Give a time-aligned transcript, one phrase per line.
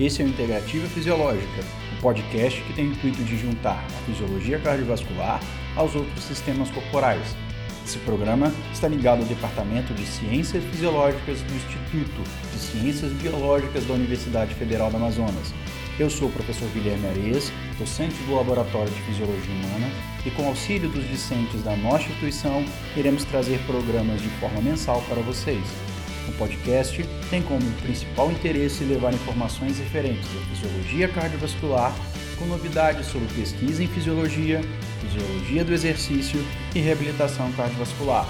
[0.00, 1.62] Esse é o Integrativa Fisiológica,
[1.98, 5.38] o podcast que tem o intuito de juntar a fisiologia cardiovascular
[5.76, 7.36] aos outros sistemas corporais.
[7.84, 13.92] Esse programa está ligado ao Departamento de Ciências Fisiológicas do Instituto de Ciências Biológicas da
[13.92, 15.52] Universidade Federal do Amazonas.
[15.98, 19.92] Eu sou o professor Guilherme Areias, docente do Laboratório de Fisiologia Humana,
[20.24, 22.64] e com auxílio dos discentes da nossa instituição,
[22.96, 25.91] iremos trazer programas de forma mensal para vocês.
[26.28, 31.94] O podcast tem como principal interesse levar informações referentes à fisiologia cardiovascular,
[32.38, 34.60] com novidades sobre pesquisa em fisiologia,
[35.00, 38.28] fisiologia do exercício e reabilitação cardiovascular,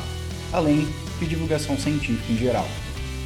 [0.52, 2.66] além de divulgação científica em geral.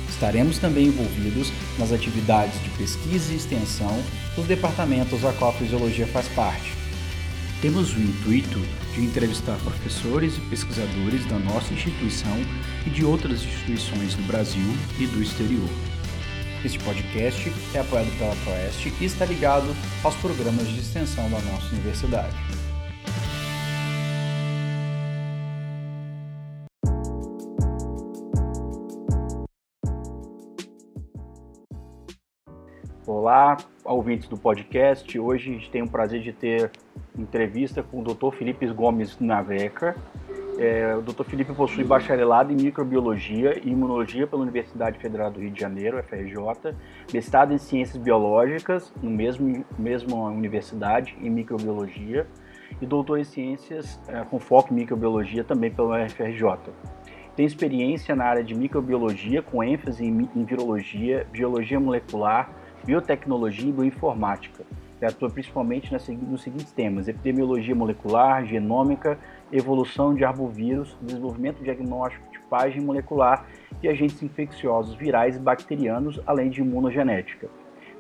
[0.09, 4.03] Estaremos também envolvidos nas atividades de pesquisa e extensão
[4.35, 6.73] dos departamentos a qual a fisiologia faz parte.
[7.61, 8.61] Temos o intuito
[8.97, 12.35] de entrevistar professores e pesquisadores da nossa instituição
[12.87, 14.67] e de outras instituições do Brasil
[14.99, 15.69] e do exterior.
[16.65, 19.69] Este podcast é apoiado pela Proeste e está ligado
[20.03, 22.35] aos programas de extensão da nossa universidade.
[33.07, 33.59] Olá,
[33.93, 35.19] ouvintes do podcast.
[35.19, 36.71] Hoje a gente tem o prazer de ter
[37.17, 38.37] entrevista com o Dr.
[38.37, 39.97] Felipe Gomes Naveca.
[40.59, 41.25] É, o Dr.
[41.25, 46.75] Felipe possui bacharelado em microbiologia e imunologia pela Universidade Federal do Rio de Janeiro, FRJ,
[47.13, 52.27] mestrado em ciências biológicas no mesmo mesma universidade em microbiologia
[52.81, 56.73] e doutor em ciências é, com foco em microbiologia também pela FRJ.
[57.37, 62.51] Tem experiência na área de microbiologia com ênfase em, em virologia, biologia molecular
[62.87, 64.65] biotecnologia e bioinformática.
[64.99, 69.19] Ele atua principalmente nos seguintes temas: epidemiologia molecular, genômica,
[69.53, 73.45] evolução de arbovírus, desenvolvimento diagnóstico, tipagem molecular
[73.81, 77.49] de agentes infecciosos virais e bacterianos, além de imunogenética.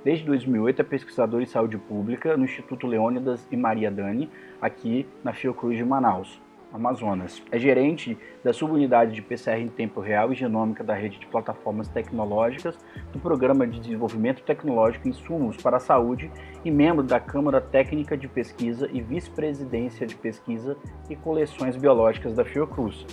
[0.05, 4.31] Desde 2008 é pesquisador em saúde pública no Instituto Leônidas e Maria Dani,
[4.63, 6.41] aqui na Fiocruz de Manaus.
[6.77, 7.43] Amazonas.
[7.51, 11.89] É gerente da subunidade de PCR em tempo real e genômica da rede de plataformas
[11.89, 12.79] tecnológicas
[13.13, 16.31] do Programa de Desenvolvimento Tecnológico Insumos para a Saúde
[16.65, 20.77] e membro da Câmara Técnica de Pesquisa e Vice-Presidência de Pesquisa
[21.09, 23.07] e Coleções Biológicas da Fiocruz.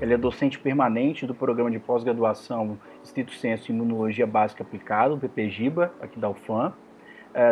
[0.00, 6.18] Ele é docente permanente do Programa de Pós-Graduação Instituto e Imunologia Básica Aplicada, PPGIBA, aqui
[6.18, 6.74] da UFAM,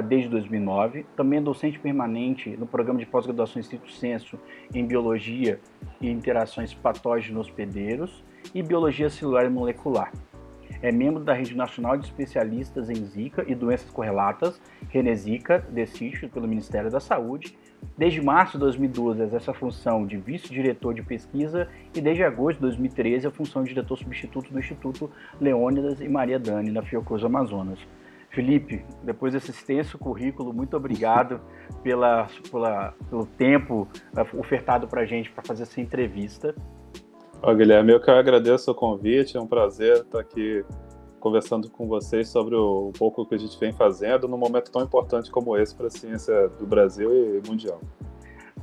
[0.09, 1.04] desde 2009.
[1.16, 4.38] Também é docente permanente no programa de pós-graduação Instituto Senso
[4.75, 5.60] em Biologia
[6.00, 8.22] e Interações Patógeno-Hospedeiros
[8.54, 10.12] e Biologia Celular e Molecular.
[10.81, 16.49] É membro da Rede Nacional de Especialistas em Zika e Doenças Correlatas, Renesica, DECISH, pelo
[16.49, 17.56] Ministério da Saúde.
[17.97, 22.62] Desde março de 2012 exerce a função de vice-diretor de pesquisa e desde agosto de
[22.62, 25.09] 2013 a função de diretor substituto do Instituto
[25.41, 27.78] Leônidas e Maria Dani, na Fiocruz Amazonas.
[28.32, 31.41] Felipe, depois desse extenso currículo, muito obrigado
[31.82, 36.54] pela, pela pelo tempo uh, ofertado para a gente para fazer essa entrevista.
[37.43, 40.65] Ó, Guilherme, eu que agradeço o convite, é um prazer estar aqui
[41.20, 44.82] conversando com vocês sobre o, um pouco que a gente vem fazendo num momento tão
[44.82, 47.81] importante como esse para a ciência do Brasil e mundial.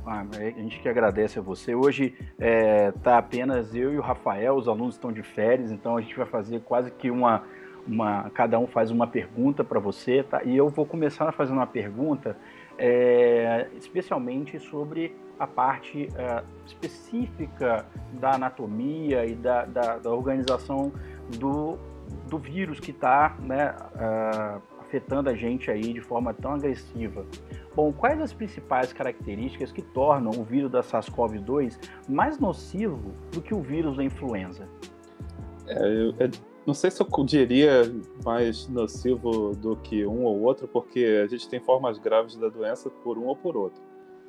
[0.04, 1.74] Ah, a gente que agradece a você.
[1.74, 5.96] Hoje está é, tá apenas eu e o Rafael, os alunos estão de férias, então
[5.96, 7.44] a gente vai fazer quase que uma
[7.86, 10.42] uma, cada um faz uma pergunta para você, tá?
[10.44, 12.36] E eu vou começar fazendo uma pergunta,
[12.78, 20.92] é, especialmente sobre a parte é, específica da anatomia e da, da, da organização
[21.38, 21.78] do,
[22.28, 27.24] do vírus que está né, uh, afetando a gente aí de forma tão agressiva.
[27.74, 33.54] Bom, quais as principais características que tornam o vírus da SARS-CoV-2 mais nocivo do que
[33.54, 34.68] o vírus da influenza?
[35.68, 36.30] É, é,
[36.66, 37.82] não sei se eu diria
[38.24, 42.90] mais nocivo do que um ou outro, porque a gente tem formas graves da doença
[42.90, 43.80] por um ou por outro.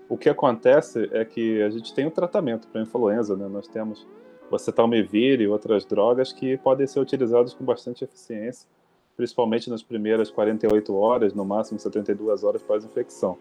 [0.07, 3.47] O que acontece é que a gente tem um tratamento para influenza, né?
[3.47, 4.07] Nós temos
[4.49, 8.67] o acetalmivir e outras drogas que podem ser utilizadas com bastante eficiência,
[9.15, 13.37] principalmente nas primeiras 48 horas, no máximo 72 horas pós-infecção.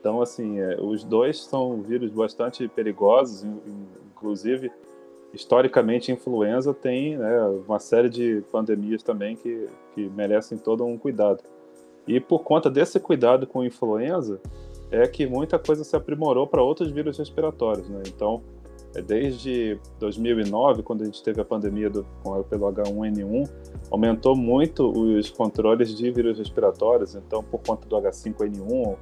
[0.00, 3.46] Então, assim, é, os dois são vírus bastante perigosos,
[4.12, 4.72] inclusive
[5.32, 11.42] historicamente, influenza tem né, uma série de pandemias também que, que merecem todo um cuidado.
[12.06, 14.40] E por conta desse cuidado com influenza,
[14.90, 17.88] é que muita coisa se aprimorou para outros vírus respiratórios.
[17.88, 18.02] Né?
[18.08, 18.42] Então,
[18.94, 22.04] é desde 2009, quando a gente teve a pandemia do,
[22.48, 23.48] pelo H1N1,
[23.90, 27.14] aumentou muito os controles de vírus respiratórios.
[27.14, 28.96] Então, por conta do H5N1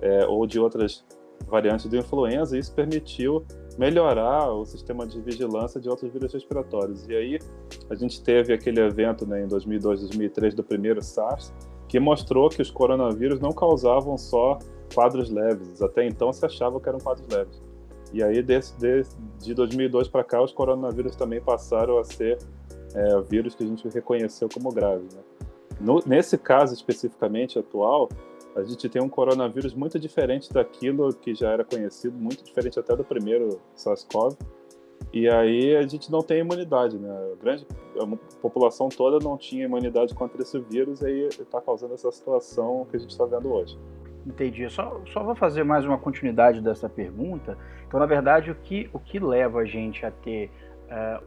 [0.00, 1.04] é, ou de outras
[1.46, 3.44] variantes do influenza, isso permitiu
[3.78, 7.06] melhorar o sistema de vigilância de outros vírus respiratórios.
[7.08, 7.38] E aí
[7.90, 11.52] a gente teve aquele evento né, em 2002, 2003 do primeiro SARS,
[11.88, 14.58] que mostrou que os coronavírus não causavam só
[14.94, 15.82] quadros leves.
[15.82, 17.60] Até então se achava que eram quadros leves.
[18.12, 19.04] E aí, desde,
[19.40, 22.38] de 2002 para cá, os coronavírus também passaram a ser
[22.94, 25.14] é, vírus que a gente reconheceu como graves.
[25.14, 25.20] Né?
[25.80, 28.08] No, nesse caso especificamente atual,
[28.56, 32.96] a gente tem um coronavírus muito diferente daquilo que já era conhecido, muito diferente até
[32.96, 34.36] do primeiro SARS-CoV.
[35.12, 37.10] E aí a gente não tem imunidade, né?
[37.10, 37.66] A grande
[38.00, 42.86] a população toda não tinha imunidade contra esse vírus e aí está causando essa situação
[42.90, 43.78] que a gente está vendo hoje.
[44.26, 44.68] Entendi.
[44.70, 47.56] Só, só vou fazer mais uma continuidade dessa pergunta.
[47.86, 50.50] Então, na verdade, o que, o que leva a gente a ter
[50.86, 51.22] uh,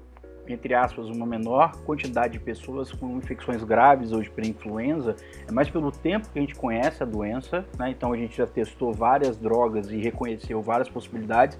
[0.53, 5.15] entre aspas, uma menor quantidade de pessoas com infecções graves de pré-influenza,
[5.47, 7.91] é mais pelo tempo que a gente conhece a doença, né?
[7.91, 11.57] então a gente já testou várias drogas e reconheceu várias possibilidades,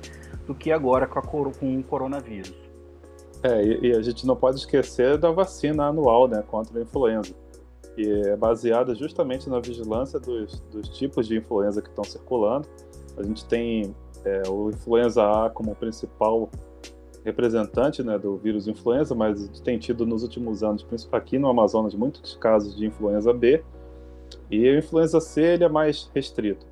[0.48, 2.56] do que agora com, a, com o coronavírus.
[3.44, 7.34] É, e, e, a gente não pode esquecer da vacina anual né, contra a influenza,
[7.96, 12.68] que é baseada justamente na vigilância dos, dos tipos de influenza que estão circulando.
[13.18, 13.96] A gente tem
[14.26, 16.50] é, o influenza A como principal
[17.24, 21.94] representante né, do vírus influenza, mas tem tido nos últimos anos, principalmente aqui no Amazonas,
[21.94, 23.64] muitos casos de influenza B.
[24.50, 26.66] E a influenza C ele é mais restrito.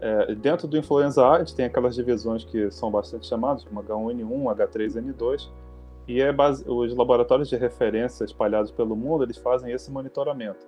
[0.00, 3.82] É, dentro do influenza A, a gente tem aquelas divisões que são bastante chamadas, como
[3.82, 5.48] H1N1, H3N2,
[6.08, 6.64] e é base...
[6.68, 10.66] os laboratórios de referência espalhados pelo mundo, eles fazem esse monitoramento.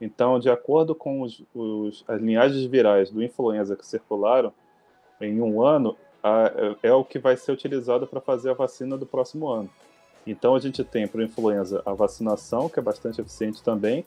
[0.00, 4.50] Então, de acordo com os, os, as linhagens virais do influenza que circularam
[5.20, 9.06] em um ano, a, é o que vai ser utilizado para fazer a vacina do
[9.06, 9.68] próximo ano.
[10.26, 14.04] Então a gente tem para influenza a vacinação, que é bastante eficiente também.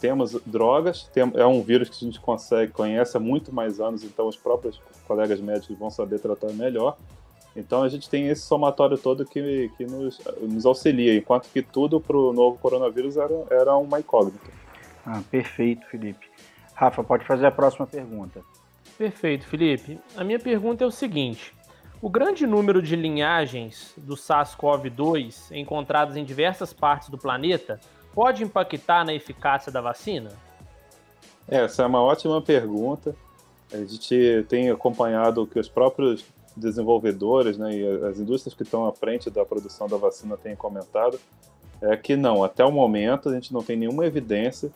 [0.00, 4.02] Temos drogas, tem, é um vírus que a gente consegue, conhece há muito mais anos,
[4.02, 6.96] então os próprios colegas médicos vão saber tratar melhor.
[7.54, 12.00] Então a gente tem esse somatório todo que, que nos, nos auxilia, enquanto que tudo
[12.00, 14.50] para o novo coronavírus era, era uma incógnita.
[15.04, 16.30] Ah, perfeito, Felipe.
[16.74, 18.42] Rafa, pode fazer a próxima pergunta.
[19.02, 19.98] Perfeito, Felipe.
[20.16, 21.52] A minha pergunta é o seguinte:
[22.00, 27.80] o grande número de linhagens do SARS-CoV-2 encontradas em diversas partes do planeta
[28.14, 30.30] pode impactar na eficácia da vacina?
[31.48, 33.12] Essa é uma ótima pergunta.
[33.72, 36.24] A gente tem acompanhado que os próprios
[36.56, 41.18] desenvolvedores né, e as indústrias que estão à frente da produção da vacina têm comentado.
[41.80, 44.70] É que não, até o momento a gente não tem nenhuma evidência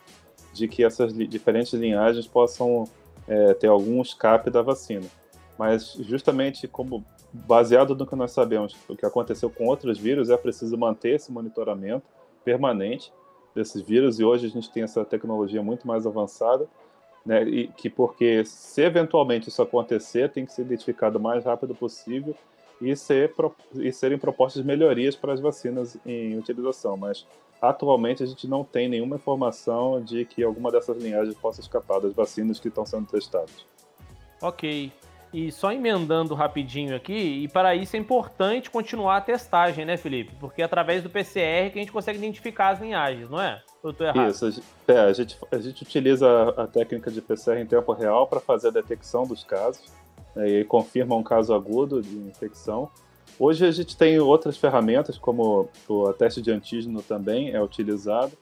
[0.52, 2.88] de que essas diferentes linhagens possam
[3.28, 5.06] é, ter algum escape da vacina.
[5.58, 10.36] Mas justamente como baseado no que nós sabemos, o que aconteceu com outros vírus, é
[10.36, 12.06] preciso manter esse monitoramento
[12.44, 13.12] permanente
[13.54, 16.68] desses vírus e hoje a gente tem essa tecnologia muito mais avançada,
[17.24, 21.74] né, e que porque se eventualmente isso acontecer, tem que ser identificado o mais rápido
[21.74, 22.34] possível
[22.80, 23.34] e, ser,
[23.74, 27.26] e serem propostas melhorias para as vacinas em utilização, mas
[27.60, 32.12] atualmente a gente não tem nenhuma informação de que alguma dessas linhagens possa escapar das
[32.12, 33.64] vacinas que estão sendo testadas.
[34.40, 34.92] Ok.
[35.32, 40.34] E só emendando rapidinho aqui, e para isso é importante continuar a testagem, né, Felipe?
[40.38, 43.62] Porque é através do PCR que a gente consegue identificar as linhagens, não é?
[43.82, 44.30] Eu estou errado?
[44.30, 47.92] Isso, a gente, é, a gente, a gente utiliza a técnica de PCR em tempo
[47.92, 49.92] real para fazer a detecção dos casos
[50.34, 52.90] né, e confirma um caso agudo de infecção.
[53.38, 58.32] Hoje a gente tem outras ferramentas, como o teste de antígeno também é utilizado.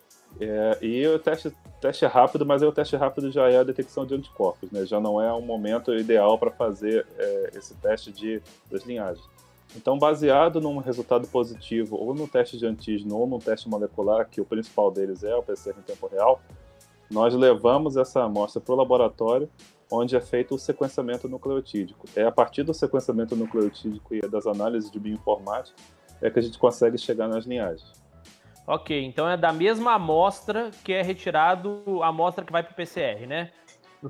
[0.40, 4.04] É, e o teste, teste é rápido, mas o teste rápido já é a detecção
[4.04, 4.84] de anticorpos, né?
[4.84, 9.24] já não é um momento ideal para fazer é, esse teste de, das linhagens.
[9.76, 14.40] Então, baseado num resultado positivo, ou no teste de antígeno, ou no teste molecular, que
[14.40, 16.40] o principal deles é o PCR em tempo real,
[17.10, 19.48] nós levamos essa amostra para o laboratório
[19.90, 22.06] onde é feito o sequenciamento nucleotídico.
[22.16, 25.76] É a partir do sequenciamento nucleotídico e das análises de bioinformática
[26.20, 27.92] é que a gente consegue chegar nas linhagens.
[28.66, 32.74] Ok, então é da mesma amostra que é retirado a amostra que vai para o
[32.74, 33.52] PCR, né?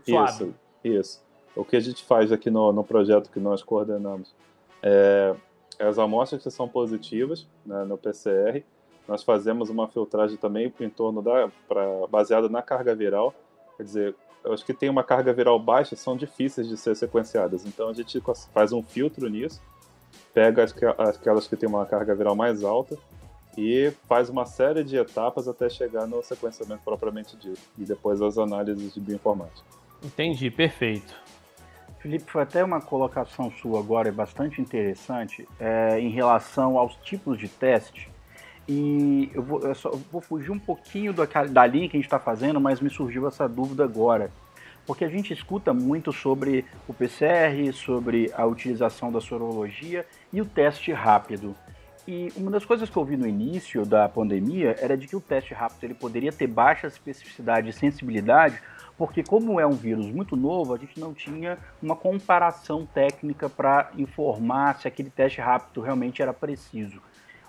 [0.07, 1.25] Isso, isso.
[1.57, 4.35] O que a gente faz aqui no, no projeto que nós coordenamos
[4.83, 5.35] é
[5.81, 8.63] as amostras que são positivas né, no PCR,
[9.09, 13.35] nós fazemos uma filtragem também em torno da, pra, baseada na carga viral,
[13.77, 17.65] quer dizer, as que têm uma carga viral baixa são difíceis de ser sequenciadas.
[17.65, 18.23] Então a gente
[18.53, 19.61] faz um filtro nisso,
[20.33, 20.65] pega
[20.99, 22.97] aquelas que têm uma carga viral mais alta
[23.57, 27.61] e faz uma série de etapas até chegar no sequenciamento propriamente dito.
[27.79, 29.67] E depois as análises de bioinformática.
[30.03, 31.15] Entendi, perfeito.
[32.01, 37.49] Felipe, foi até uma colocação sua agora bastante interessante é, em relação aos tipos de
[37.49, 38.11] teste.
[38.69, 42.07] E eu vou, eu só, vou fugir um pouquinho da, da linha que a gente
[42.07, 44.31] está fazendo, mas me surgiu essa dúvida agora.
[44.87, 50.47] Porque a gente escuta muito sobre o PCR, sobre a utilização da sorologia e o
[50.47, 51.55] teste rápido.
[52.07, 55.21] e uma das coisas que eu vi no início da pandemia era de que o
[55.21, 58.61] teste rápido ele poderia ter baixa especificidade e sensibilidade,
[58.97, 63.91] porque como é um vírus muito novo, a gente não tinha uma comparação técnica para
[63.97, 67.01] informar se aquele teste rápido realmente era preciso.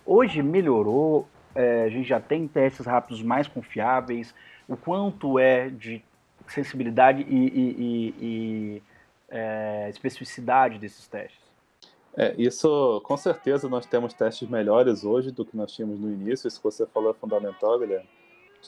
[0.05, 4.35] Hoje melhorou, é, a gente já tem testes rápidos mais confiáveis,
[4.67, 6.03] o quanto é de
[6.47, 8.83] sensibilidade e, e, e, e
[9.29, 11.45] é, especificidade desses testes.
[12.17, 16.47] É, isso, com certeza, nós temos testes melhores hoje do que nós tínhamos no início.
[16.47, 18.07] Isso que você falou é fundamental, Guilherme.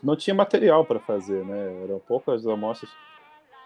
[0.03, 1.83] Não tinha material para fazer, né?
[1.83, 2.91] Eram poucas amostras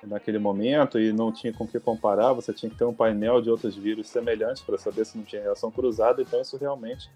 [0.04, 2.32] naquele momento e não tinha com que comparar.
[2.34, 5.42] Você tinha que ter um painel de outros vírus semelhantes para saber se não tinha
[5.42, 6.22] reação cruzada.
[6.22, 7.10] Então, isso realmente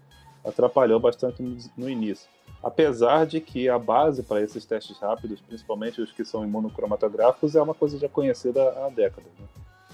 [0.46, 1.42] atrapalhou bastante
[1.76, 2.28] no, início.
[2.62, 7.62] Apesar de que a base para esses testes rápidos, principalmente os que são imunocromatográficos, é
[7.62, 9.30] uma coisa já conhecida há décadas.
[9.38, 9.46] Né?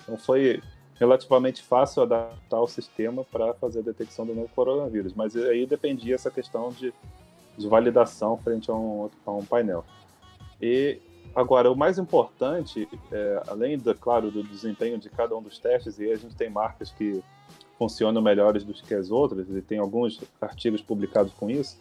[0.03, 0.63] Então, foi
[0.99, 6.15] relativamente fácil adaptar o sistema para fazer a detecção do novo coronavírus, mas aí dependia
[6.15, 6.93] essa questão de,
[7.57, 9.85] de validação frente a um, a um painel.
[10.61, 11.01] E
[11.35, 15.99] agora, o mais importante, é, além, do, claro, do desempenho de cada um dos testes,
[15.99, 17.23] e a gente tem marcas que
[17.83, 21.77] funcionam melhores do que as outras, e tem alguns artigos publicados com isso,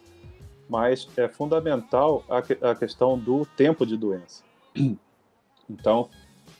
[0.68, 4.42] mas é fundamental a, a questão do tempo de doença.
[5.70, 6.10] Então,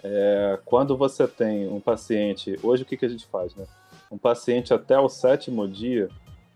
[0.02, 3.66] é, quando você tem um paciente, hoje o que, que a gente faz, né?
[4.10, 6.08] Um paciente até o sétimo dia,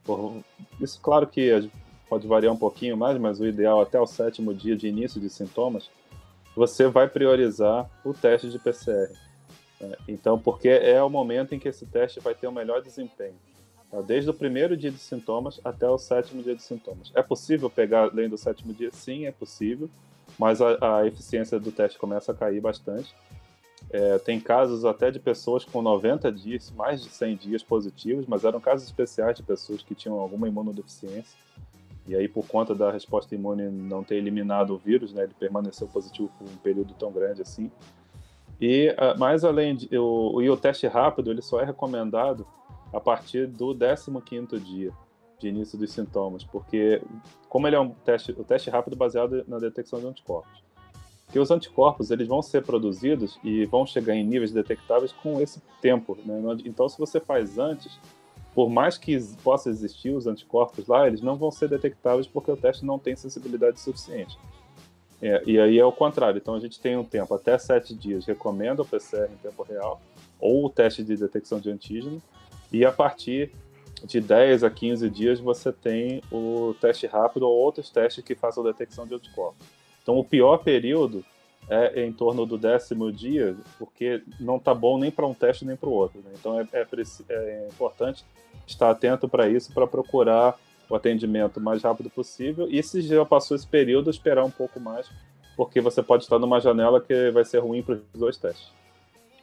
[0.05, 0.43] por,
[0.81, 1.69] isso claro que
[2.09, 5.28] pode variar um pouquinho mais, mas o ideal até o sétimo dia de início de
[5.28, 5.90] sintomas,
[6.55, 9.12] você vai priorizar o teste de PCR.
[9.80, 9.97] Né?
[10.09, 13.35] Então, porque é o momento em que esse teste vai ter o melhor desempenho.
[13.90, 14.00] Tá?
[14.00, 17.12] Desde o primeiro dia de sintomas até o sétimo dia de sintomas.
[17.14, 18.90] É possível pegar além do sétimo dia?
[18.92, 19.88] Sim, é possível,
[20.38, 23.14] mas a, a eficiência do teste começa a cair bastante.
[23.90, 28.45] É, tem casos até de pessoas com 90 dias, mais de 100 dias positivos, mas
[28.45, 31.38] eram casos especiais de pessoas que tinham alguma imunodeficiência.
[32.09, 35.88] E aí, por conta da resposta imune não ter eliminado o vírus, né, ele permaneceu
[35.88, 37.71] positivo por um período tão grande assim.
[38.60, 42.46] E uh, mais além de, o, e o teste rápido, ele só é recomendado
[42.92, 44.92] a partir do 15º dia
[45.38, 47.02] de início dos sintomas, porque
[47.48, 50.66] como ele é um teste, o teste rápido baseado na detecção de anticorpos
[51.30, 55.60] que os anticorpos eles vão ser produzidos e vão chegar em níveis detectáveis com esse
[55.80, 56.16] tempo.
[56.25, 56.40] Né?
[56.64, 57.98] Então, se você faz antes,
[58.54, 62.56] por mais que possa existir os anticorpos lá, eles não vão ser detectáveis porque o
[62.56, 64.38] teste não tem sensibilidade suficiente.
[65.20, 66.38] É, e aí é o contrário.
[66.38, 70.00] Então, a gente tem um tempo até sete dias, recomenda o PCR em tempo real
[70.38, 72.23] ou o teste de detecção de antígeno,
[72.70, 73.52] e a partir
[74.04, 78.62] de 10 a 15 dias você tem o teste rápido ou outros testes que façam
[78.62, 79.66] detecção de anticorpos.
[80.02, 81.25] Então, o pior período
[81.68, 85.76] é em torno do décimo dia, porque não está bom nem para um teste nem
[85.76, 86.20] para o outro.
[86.20, 86.30] Né?
[86.38, 86.87] Então, é, é,
[87.28, 88.25] é, importante
[88.66, 90.56] estar atento para isso, para procurar
[90.88, 92.66] o atendimento o mais rápido possível.
[92.71, 95.11] E se já passou esse período, esperar um pouco mais,
[95.57, 98.71] porque você pode estar numa janela que vai ser ruim para os dois testes.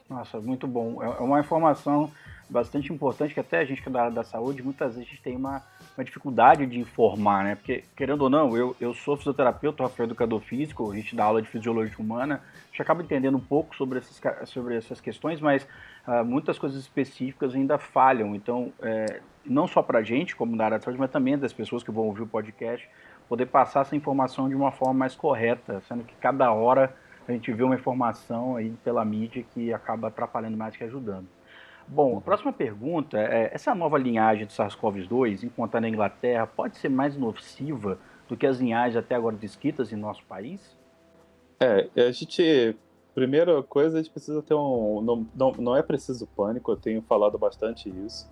[0.08, 1.02] Nossa, muito bom.
[1.02, 2.10] É, é uma informação
[2.48, 5.22] bastante importante que até a gente que é da da saúde, muitas vezes a gente
[5.22, 5.62] tem uma
[5.96, 7.54] uma dificuldade de informar, né?
[7.54, 11.40] Porque, querendo ou não, eu, eu sou fisioterapeuta, Rafael educador físico, a gente dá aula
[11.40, 15.66] de fisiologia humana, a gente acaba entendendo um pouco sobre essas, sobre essas questões, mas
[16.06, 18.34] uh, muitas coisas específicas ainda falham.
[18.34, 21.52] Então, é, não só para a gente, como na área de saúde, mas também das
[21.52, 22.88] pessoas que vão ouvir o podcast,
[23.28, 26.94] poder passar essa informação de uma forma mais correta, sendo que cada hora
[27.26, 31.26] a gente vê uma informação aí pela mídia que acaba atrapalhando mais que ajudando.
[31.86, 36.88] Bom, a próxima pergunta é: essa nova linhagem do SARS-CoV-2, encontrada na Inglaterra, pode ser
[36.88, 40.76] mais nociva do que as linhagens até agora descritas em nosso país?
[41.60, 42.76] É, a gente.
[43.14, 45.00] Primeira coisa, a gente precisa ter um.
[45.00, 48.28] Não, não, não é preciso pânico, eu tenho falado bastante isso.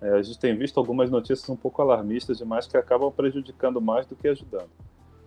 [0.00, 4.06] É, a gente tem visto algumas notícias um pouco alarmistas demais que acabam prejudicando mais
[4.06, 4.70] do que ajudando.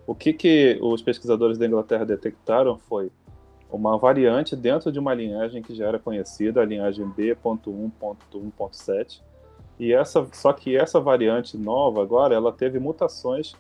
[0.07, 3.12] O que, que os pesquisadores da Inglaterra detectaram foi
[3.69, 9.22] uma variante dentro de uma linhagem que já era conhecida, a linhagem B.1.1.7.
[9.79, 13.53] E essa, só que essa variante nova agora, ela teve mutações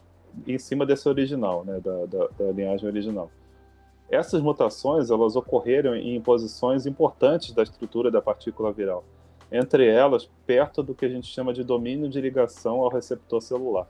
[0.47, 3.29] em cima desse original, né, da, da, da linhagem original.
[4.09, 9.03] Essas mutações, elas ocorreram em posições importantes da estrutura da partícula viral,
[9.51, 13.87] entre elas perto do que a gente chama de domínio de ligação ao receptor celular.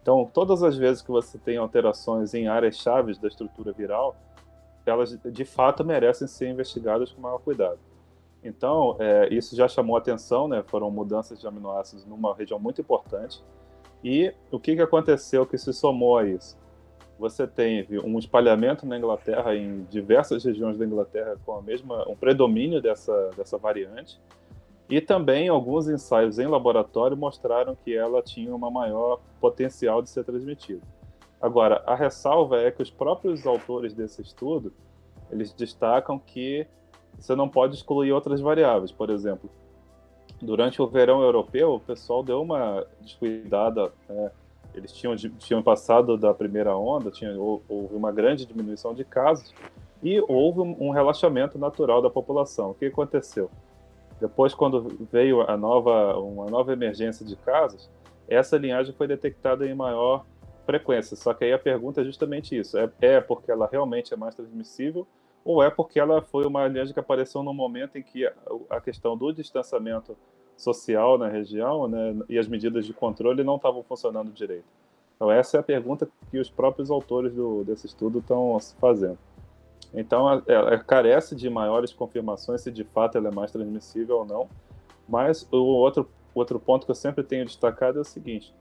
[0.00, 4.16] Então, todas as vezes que você tem alterações em áreas chaves da estrutura viral,
[4.84, 7.78] elas de fato merecem ser investigadas com maior cuidado.
[8.42, 10.64] Então, é, isso já chamou atenção, né?
[10.66, 13.40] Foram mudanças de aminoácidos numa região muito importante.
[14.02, 16.58] E o que, que aconteceu que se somou a isso?
[17.22, 22.16] Você teve um espalhamento na Inglaterra, em diversas regiões da Inglaterra, com a mesma, um
[22.16, 24.20] predomínio dessa, dessa variante.
[24.90, 30.24] E também alguns ensaios em laboratório mostraram que ela tinha uma maior potencial de ser
[30.24, 30.82] transmitida.
[31.40, 34.72] Agora, a ressalva é que os próprios autores desse estudo,
[35.30, 36.66] eles destacam que
[37.20, 38.90] você não pode excluir outras variáveis.
[38.90, 39.48] Por exemplo,
[40.40, 43.92] durante o verão europeu, o pessoal deu uma descuidada.
[44.08, 44.32] Né?
[44.74, 49.54] Eles tinham, tinham passado da primeira onda, tinha, houve uma grande diminuição de casos
[50.02, 52.70] e houve um relaxamento natural da população.
[52.70, 53.50] O que aconteceu?
[54.20, 57.90] Depois, quando veio a nova, uma nova emergência de casos,
[58.28, 60.24] essa linhagem foi detectada em maior
[60.64, 61.16] frequência.
[61.16, 64.34] Só que aí a pergunta é justamente isso: é, é porque ela realmente é mais
[64.34, 65.06] transmissível
[65.44, 68.32] ou é porque ela foi uma linhagem que apareceu no momento em que a,
[68.70, 70.16] a questão do distanciamento
[70.62, 74.64] social na região né, e as medidas de controle não estavam funcionando direito?
[75.16, 79.18] Então, essa é a pergunta que os próprios autores do, desse estudo estão fazendo.
[79.94, 84.48] Então, ela carece de maiores confirmações se de fato ela é mais transmissível ou não.
[85.08, 88.54] Mas o outro, outro ponto que eu sempre tenho destacado é o seguinte: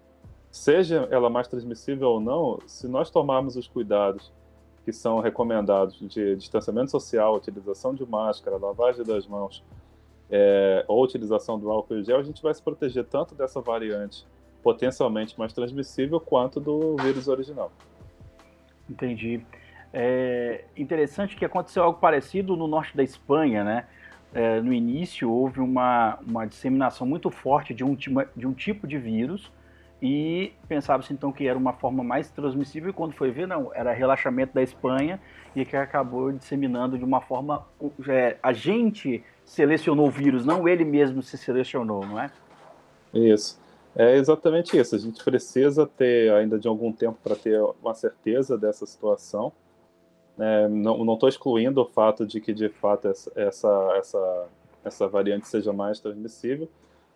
[0.52, 4.32] seja ela mais transmissível ou não, se nós tomarmos os cuidados
[4.84, 9.64] que são recomendados de distanciamento social, utilização de máscara, lavagem das mãos,
[10.32, 14.26] é, ou utilização do álcool em gel, a gente vai se proteger tanto dessa variante
[14.64, 17.72] potencialmente mais transmissível quanto do vírus original.
[18.90, 19.44] Entendi.
[19.94, 23.86] É interessante que aconteceu algo parecido no norte da Espanha, né?
[24.34, 28.98] É, no início houve uma, uma disseminação muito forte de um, de um tipo de
[28.98, 29.52] vírus
[30.02, 33.92] e pensava-se então que era uma forma mais transmissível e quando foi ver, não, era
[33.92, 35.20] relaxamento da Espanha
[35.54, 37.68] e que acabou disseminando de uma forma...
[38.08, 39.22] É, a gente
[39.52, 42.32] selecionou o vírus, não ele mesmo se selecionou, não é?
[43.14, 43.60] Isso.
[43.94, 44.96] É exatamente isso.
[44.96, 49.52] A gente precisa ter ainda de algum tempo para ter uma certeza dessa situação.
[50.40, 53.30] É, não estou excluindo o fato de que de fato essa,
[53.98, 54.48] essa,
[54.86, 56.70] essa, variante seja mais transmissível,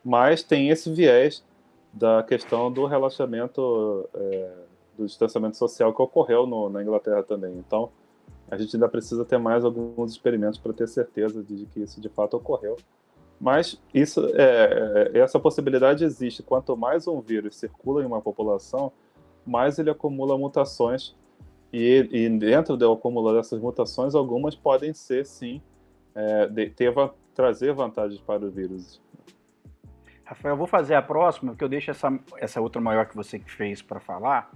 [0.04, 1.42] mas tem esse viés
[1.94, 4.52] da questão do relaxamento é,
[4.98, 7.54] do distanciamento social que ocorreu no, na Inglaterra também.
[7.58, 7.90] Então,
[8.50, 12.10] a gente ainda precisa ter mais alguns experimentos para ter certeza de que isso de
[12.10, 12.78] fato ocorreu.
[13.40, 16.42] Mas isso, é, é, essa possibilidade existe.
[16.44, 18.92] Quanto mais um vírus circula em uma população,
[19.46, 21.16] mais ele acumula mutações
[21.74, 25.62] e, e dentro do acúmulo dessas mutações, algumas podem ser sim
[26.14, 26.94] é, de, ter,
[27.34, 29.02] trazer vantagens para o vírus.
[30.24, 33.38] Rafael, eu vou fazer a próxima, porque eu deixo essa, essa outra maior que você
[33.40, 34.50] fez para falar.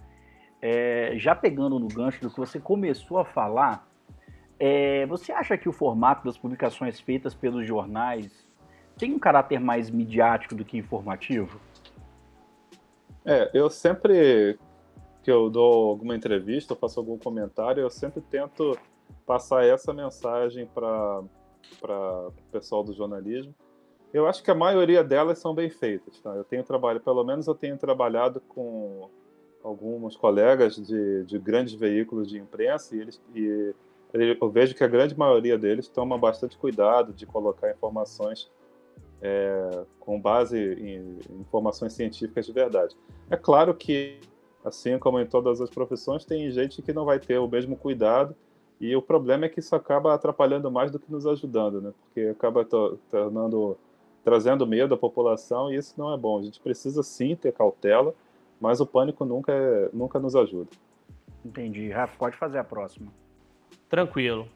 [0.61, 3.87] É, já pegando no gancho do que você começou a falar,
[4.59, 8.47] é, você acha que o formato das publicações feitas pelos jornais
[8.97, 11.59] tem um caráter mais midiático do que informativo?
[13.25, 14.59] É, eu sempre
[15.23, 18.77] que eu dou alguma entrevista, faço algum comentário, eu sempre tento
[19.25, 21.21] passar essa mensagem para
[21.81, 23.53] o pessoal do jornalismo
[24.13, 26.19] eu acho que a maioria delas são bem feitas.
[26.19, 26.31] Tá?
[26.31, 29.09] Eu tenho trabalho, pelo menos eu tenho trabalhado com
[29.63, 33.73] alguns colegas de, de grandes veículos de imprensa e, eles, e
[34.13, 38.49] eu vejo que a grande maioria deles toma bastante cuidado de colocar informações
[39.21, 42.95] é, com base em informações científicas de verdade.
[43.29, 44.19] É claro que,
[44.63, 48.35] assim como em todas as profissões, tem gente que não vai ter o mesmo cuidado
[48.79, 51.93] e o problema é que isso acaba atrapalhando mais do que nos ajudando, né?
[52.01, 52.65] Porque acaba
[53.11, 53.77] tornando
[54.23, 56.39] trazendo medo à população e isso não é bom.
[56.39, 58.13] A gente precisa sim ter cautela,
[58.59, 60.69] mas o pânico nunca, é, nunca nos ajuda.
[61.43, 61.89] Entendi.
[61.89, 63.11] Rafa, pode fazer a próxima.
[63.89, 64.47] Tranquilo.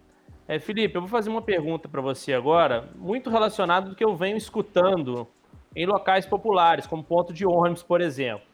[0.47, 4.15] É, Felipe, eu vou fazer uma pergunta para você agora, muito relacionado do que eu
[4.15, 5.25] venho escutando
[5.75, 8.45] em locais populares, como ponto de ônibus, por exemplo.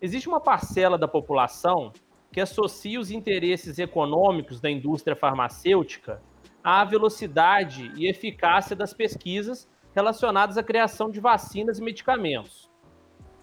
[0.00, 1.92] Existe uma parcela da população
[2.32, 6.20] que associa os interesses econômicos da indústria farmacêutica
[6.64, 12.71] à velocidade e eficácia das pesquisas relacionadas à criação de vacinas e medicamentos.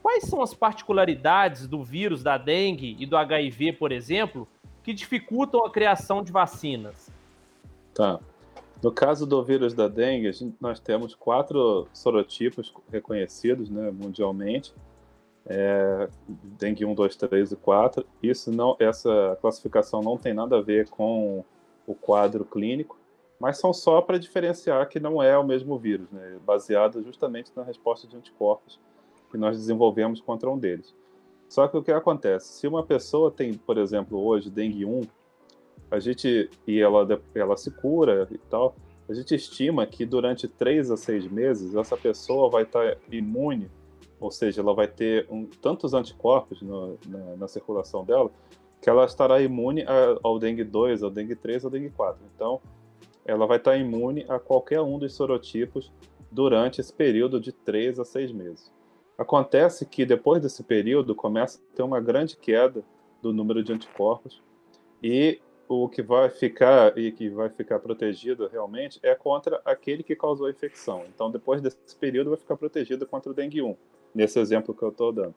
[0.01, 4.47] Quais são as particularidades do vírus da dengue e do HIV, por exemplo,
[4.83, 7.11] que dificultam a criação de vacinas?
[7.93, 8.19] Tá.
[8.81, 14.73] No caso do vírus da dengue, nós temos quatro sorotipos reconhecidos né, mundialmente.
[15.45, 16.07] É,
[16.57, 18.05] dengue 1, 2, 3 e 4.
[18.23, 21.43] Isso não, essa classificação não tem nada a ver com
[21.85, 22.97] o quadro clínico
[23.39, 26.37] mas são só para diferenciar que não é o mesmo vírus, né?
[26.45, 28.77] baseado justamente na resposta de anticorpos
[29.29, 30.93] que nós desenvolvemos contra um deles.
[31.47, 32.53] Só que o que acontece?
[32.53, 35.01] Se uma pessoa tem, por exemplo, hoje dengue 1,
[35.89, 38.75] a gente e ela, ela se cura e tal,
[39.09, 43.69] a gente estima que durante 3 a 6 meses essa pessoa vai estar imune,
[44.19, 48.29] ou seja, ela vai ter um, tantos anticorpos no, na, na, circulação dela,
[48.79, 49.83] que ela estará imune
[50.21, 52.21] ao dengue 2, ao dengue 3, ao dengue 4.
[52.35, 52.61] Então,
[53.25, 55.91] ela vai estar imune a qualquer um dos sorotipos
[56.31, 58.71] durante esse período de três a seis meses.
[59.19, 62.81] Acontece que depois desse período começa a ter uma grande queda
[63.21, 64.41] do número de anticorpos
[65.03, 70.15] e o que vai ficar e que vai ficar protegido realmente é contra aquele que
[70.15, 71.03] causou a infecção.
[71.13, 73.75] Então, depois desse período, vai ficar protegido contra o dengue 1,
[74.15, 75.35] nesse exemplo que eu estou dando.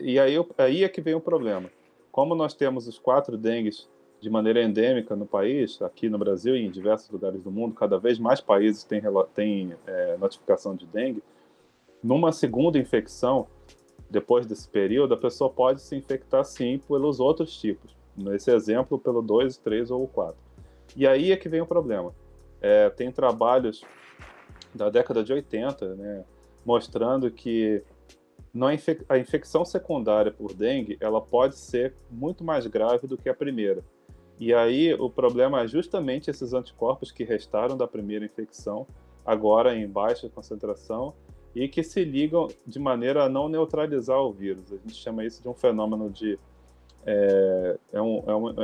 [0.00, 1.70] E aí, aí é que vem o problema.
[2.10, 3.88] Como nós temos os quatro dengues
[4.20, 8.00] de maneira endêmica no país, aqui no Brasil e em diversos lugares do mundo, cada
[8.00, 9.00] vez mais países têm,
[9.32, 11.22] têm é, notificação de dengue,
[12.04, 13.48] numa segunda infecção,
[14.10, 19.20] depois desse período, a pessoa pode se infectar sim pelos outros tipos Nesse exemplo, pelo
[19.20, 20.36] 2, 3 ou 4.
[20.96, 22.14] E aí é que vem o problema.
[22.60, 23.82] É, tem trabalhos
[24.72, 26.24] da década de 80, né,
[26.64, 27.82] mostrando que
[29.08, 33.84] a infecção secundária por dengue ela pode ser muito mais grave do que a primeira.
[34.38, 38.86] E aí o problema é justamente esses anticorpos que restaram da primeira infecção,
[39.26, 41.14] agora em baixa concentração,
[41.54, 44.72] e que se ligam de maneira a não neutralizar o vírus.
[44.72, 46.38] A gente chama isso de um fenômeno de
[47.06, 48.54] é, é um, é um,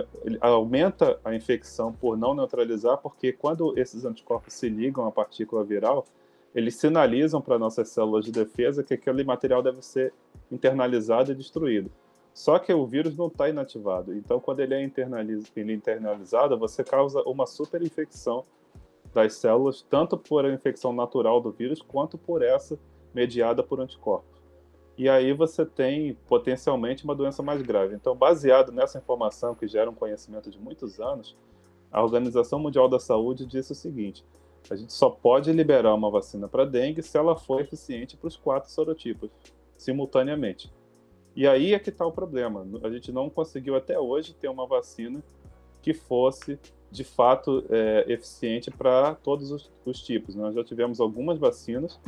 [0.40, 6.07] aumenta a infecção por não neutralizar, porque quando esses anticorpos se ligam à partícula viral,
[6.55, 10.12] eles sinalizam para nossas células de defesa que aquele material deve ser
[10.50, 11.90] internalizado e destruído.
[12.33, 14.14] Só que o vírus não está inativado.
[14.14, 18.44] Então, quando ele é ele é internalizado, você causa uma superinfecção
[19.12, 22.78] das células, tanto por a infecção natural do vírus, quanto por essa
[23.12, 24.40] mediada por anticorpos
[25.00, 27.94] e aí você tem potencialmente uma doença mais grave.
[27.94, 31.34] Então, baseado nessa informação que gera um conhecimento de muitos anos,
[31.90, 34.22] a Organização Mundial da Saúde disse o seguinte:
[34.68, 38.36] a gente só pode liberar uma vacina para dengue se ela for eficiente para os
[38.36, 39.30] quatro sorotipos,
[39.74, 40.70] simultaneamente.
[41.34, 42.66] E aí é que está o problema.
[42.82, 45.24] A gente não conseguiu até hoje ter uma vacina
[45.80, 46.58] que fosse
[46.90, 50.35] de fato é, eficiente para todos os, os tipos.
[50.35, 52.00] Nós já tivemos algumas vacinas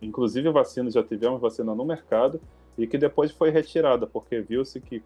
[0.00, 2.40] inclusive vacina, já tivemos vacina no mercado
[2.76, 5.02] e que depois foi retirada, porque viu-se que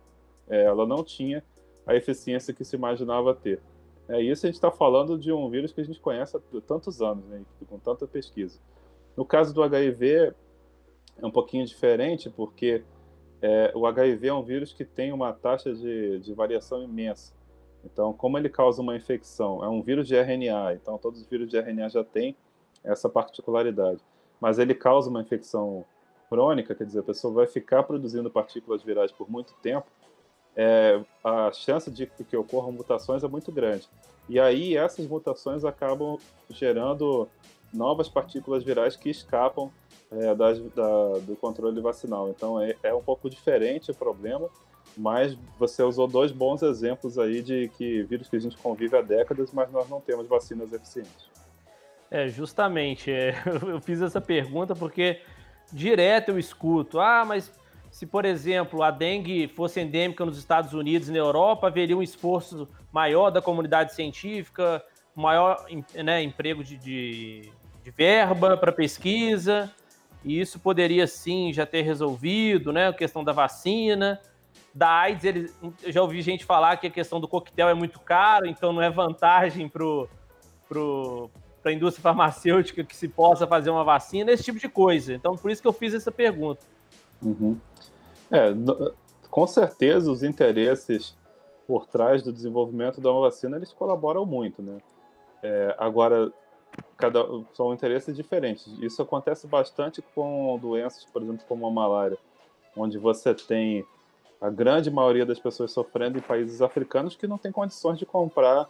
[0.48, 1.42] é, ela não tinha
[1.86, 3.60] a eficiência que se imaginava ter.
[4.08, 7.00] É isso a gente está falando de um vírus que a gente conhece há tantos
[7.00, 8.58] anos, né, com tanta pesquisa.
[9.16, 10.34] No caso do HIV
[11.18, 12.82] é um pouquinho diferente, porque
[13.40, 17.32] é, o HIV é um vírus que tem uma taxa de, de variação imensa.
[17.84, 21.48] Então, como ele causa uma infecção, é um vírus de RNA, então todos os vírus
[21.48, 22.36] de RNA já têm
[22.84, 24.00] essa particularidade
[24.42, 25.84] mas ele causa uma infecção
[26.28, 29.86] crônica, quer dizer, a pessoa vai ficar produzindo partículas virais por muito tempo,
[30.56, 33.88] é, a chance de que ocorram mutações é muito grande.
[34.28, 36.18] E aí essas mutações acabam
[36.50, 37.28] gerando
[37.72, 39.70] novas partículas virais que escapam
[40.10, 42.28] é, das, da, do controle vacinal.
[42.28, 44.50] Então é, é, um pouco diferente o problema,
[44.96, 49.02] mas você usou dois bons exemplos aí de que vírus que a gente convive há
[49.02, 51.30] décadas, mas nós não temos vacinas eficientes.
[52.10, 53.10] É, justamente.
[53.10, 53.34] É,
[53.66, 55.20] eu fiz essa pergunta porque
[55.72, 57.50] direto eu escuto: ah, mas
[57.90, 62.02] se, por exemplo, a dengue fosse endêmica nos Estados Unidos e na Europa, haveria um
[62.02, 64.82] esforço maior da comunidade científica,
[65.14, 65.66] maior
[66.02, 67.52] né, emprego de, de,
[67.82, 69.70] de verba para pesquisa,
[70.24, 72.88] e isso poderia sim já ter resolvido, né?
[72.88, 74.20] A questão da vacina.
[74.74, 75.50] Da AIDS, ele,
[75.82, 78.80] eu já ouvi gente falar que a questão do coquetel é muito caro, então não
[78.80, 79.84] é vantagem para
[80.68, 81.30] pro,
[81.62, 85.14] para a indústria farmacêutica que se possa fazer uma vacina, esse tipo de coisa.
[85.14, 86.60] Então, por isso que eu fiz essa pergunta.
[87.22, 87.58] Uhum.
[88.30, 88.48] É,
[89.30, 91.16] com certeza os interesses
[91.66, 94.78] por trás do desenvolvimento da vacina eles colaboram muito, né?
[95.42, 96.32] É, agora,
[96.96, 98.66] cada, são interesses diferentes.
[98.80, 102.18] Isso acontece bastante com doenças, por exemplo, como a malária,
[102.76, 103.84] onde você tem
[104.42, 108.68] a grande maioria das pessoas sofrendo em países africanos que não têm condições de comprar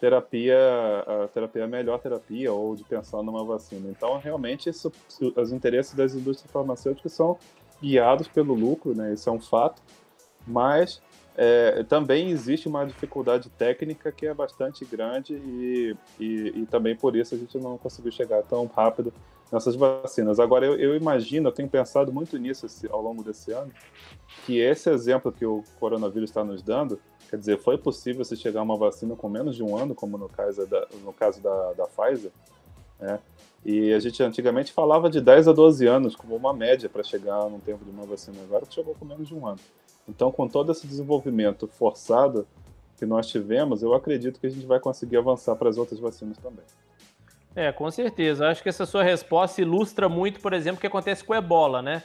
[0.00, 0.58] terapia,
[1.06, 3.88] a terapia melhor terapia ou de pensar numa vacina.
[3.88, 4.92] Então, realmente, isso,
[5.36, 7.38] os interesses das indústrias farmacêuticas são
[7.80, 9.12] guiados pelo lucro, né?
[9.14, 9.80] Isso é um fato.
[10.44, 11.00] Mas
[11.36, 17.14] é, também existe uma dificuldade técnica que é bastante grande e, e, e, também por
[17.14, 19.12] isso a gente não conseguiu chegar tão rápido
[19.52, 20.40] nessas vacinas.
[20.40, 23.70] Agora, eu, eu imagino, eu tenho pensado muito nisso esse, ao longo desse ano,
[24.46, 26.98] que esse exemplo que o coronavírus está nos dando
[27.32, 30.18] Quer dizer, foi possível se chegar a uma vacina com menos de um ano, como
[30.18, 32.30] no caso da, no caso da, da Pfizer,
[33.00, 33.18] né?
[33.64, 37.48] E a gente antigamente falava de 10 a 12 anos como uma média para chegar
[37.48, 38.36] num tempo de uma vacina.
[38.42, 39.58] Agora chegou com menos de um ano.
[40.06, 42.46] Então, com todo esse desenvolvimento forçado
[42.98, 46.36] que nós tivemos, eu acredito que a gente vai conseguir avançar para as outras vacinas
[46.36, 46.66] também.
[47.54, 48.48] É, com certeza.
[48.48, 51.82] Acho que essa sua resposta ilustra muito, por exemplo, o que acontece com o ebola,
[51.82, 52.02] né?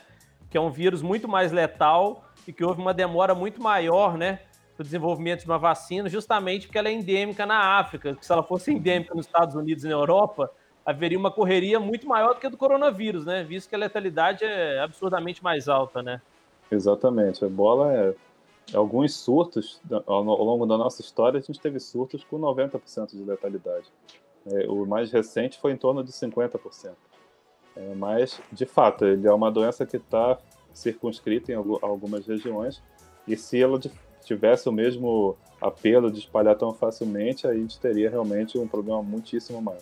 [0.49, 4.39] Que é um vírus muito mais letal e que houve uma demora muito maior, né?
[4.77, 8.15] para o desenvolvimento de uma vacina, justamente porque ela é endêmica na África.
[8.21, 10.51] Se ela fosse endêmica nos Estados Unidos e na Europa,
[10.85, 13.43] haveria uma correria muito maior do que a do coronavírus, né?
[13.43, 16.21] Visto que a letalidade é absurdamente mais alta, né?
[16.69, 17.43] Exatamente.
[17.43, 18.13] A ebola é
[18.73, 23.87] alguns surtos ao longo da nossa história a gente teve surtos com 90% de letalidade.
[24.51, 26.93] É, o mais recente foi em torno de 50%.
[27.75, 30.37] É, mas, de fato, ele é uma doença que está
[30.73, 32.81] circunscrita em algumas regiões
[33.27, 33.79] e se ela
[34.23, 39.01] tivesse o mesmo apelo de espalhar tão facilmente, aí a gente teria realmente um problema
[39.01, 39.81] muitíssimo maior.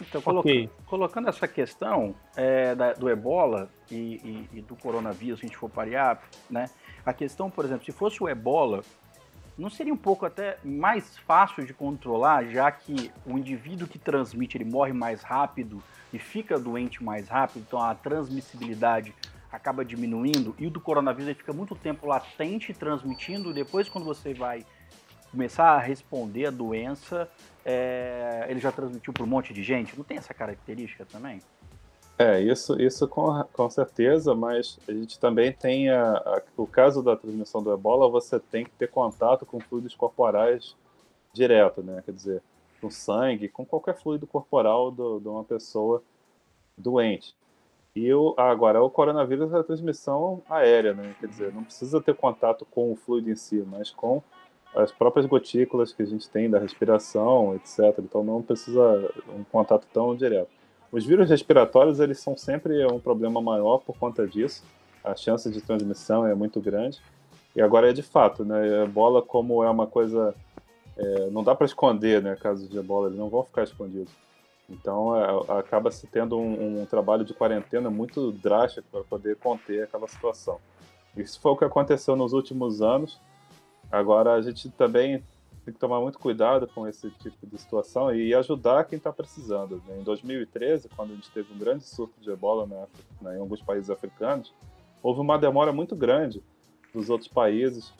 [0.00, 0.68] Então, okay.
[0.86, 3.96] colocando essa questão é, da, do ebola e,
[4.52, 6.68] e, e, do coronavírus, se a gente for parear, né?
[7.04, 8.82] A questão, por exemplo, se fosse o ebola,
[9.56, 14.56] não seria um pouco até mais fácil de controlar, já que o indivíduo que transmite
[14.56, 19.14] ele morre mais rápido e fica doente mais rápido, então a transmissibilidade
[19.50, 24.32] acaba diminuindo e o do coronavírus ele fica muito tempo latente transmitindo, depois quando você
[24.32, 24.64] vai
[25.30, 27.28] começar a responder a doença,
[27.64, 29.96] é, ele já transmitiu para um monte de gente?
[29.96, 31.40] Não tem essa característica também?
[32.22, 37.02] É, isso, isso com, com certeza, mas a gente também tem a, a, o caso
[37.02, 40.76] da transmissão do ebola, você tem que ter contato com fluidos corporais
[41.32, 42.00] direto, né?
[42.04, 42.42] Quer dizer,
[42.80, 46.00] com sangue, com qualquer fluido corporal do, de uma pessoa
[46.78, 47.34] doente.
[47.96, 51.16] E o, agora, o coronavírus é a transmissão aérea, né?
[51.18, 54.22] Quer dizer, não precisa ter contato com o fluido em si, mas com
[54.76, 57.98] as próprias gotículas que a gente tem da respiração, etc.
[57.98, 60.61] Então não precisa um contato tão direto.
[60.92, 64.62] Os vírus respiratórios, eles são sempre um problema maior por conta disso.
[65.02, 67.00] A chance de transmissão é muito grande.
[67.56, 68.84] E agora é de fato, né?
[68.84, 70.34] Ebola, como é uma coisa.
[70.94, 72.36] É, não dá para esconder, né?
[72.36, 74.12] Casos de ebola, eles não vão ficar escondidos.
[74.68, 79.84] Então é, acaba se tendo um, um, trabalho de quarentena muito drástico para poder conter
[79.84, 80.58] aquela situação.
[81.16, 83.18] Isso foi o que aconteceu nos últimos anos.
[83.90, 85.22] Agora a gente também
[85.64, 89.82] tem que tomar muito cuidado com esse tipo de situação e ajudar quem está precisando.
[89.86, 89.98] Né?
[90.00, 93.62] Em 2013, quando a gente teve um grande surto de ebola na, né, em alguns
[93.62, 94.52] países africanos,
[95.02, 96.42] houve uma demora muito grande
[96.92, 97.92] dos outros países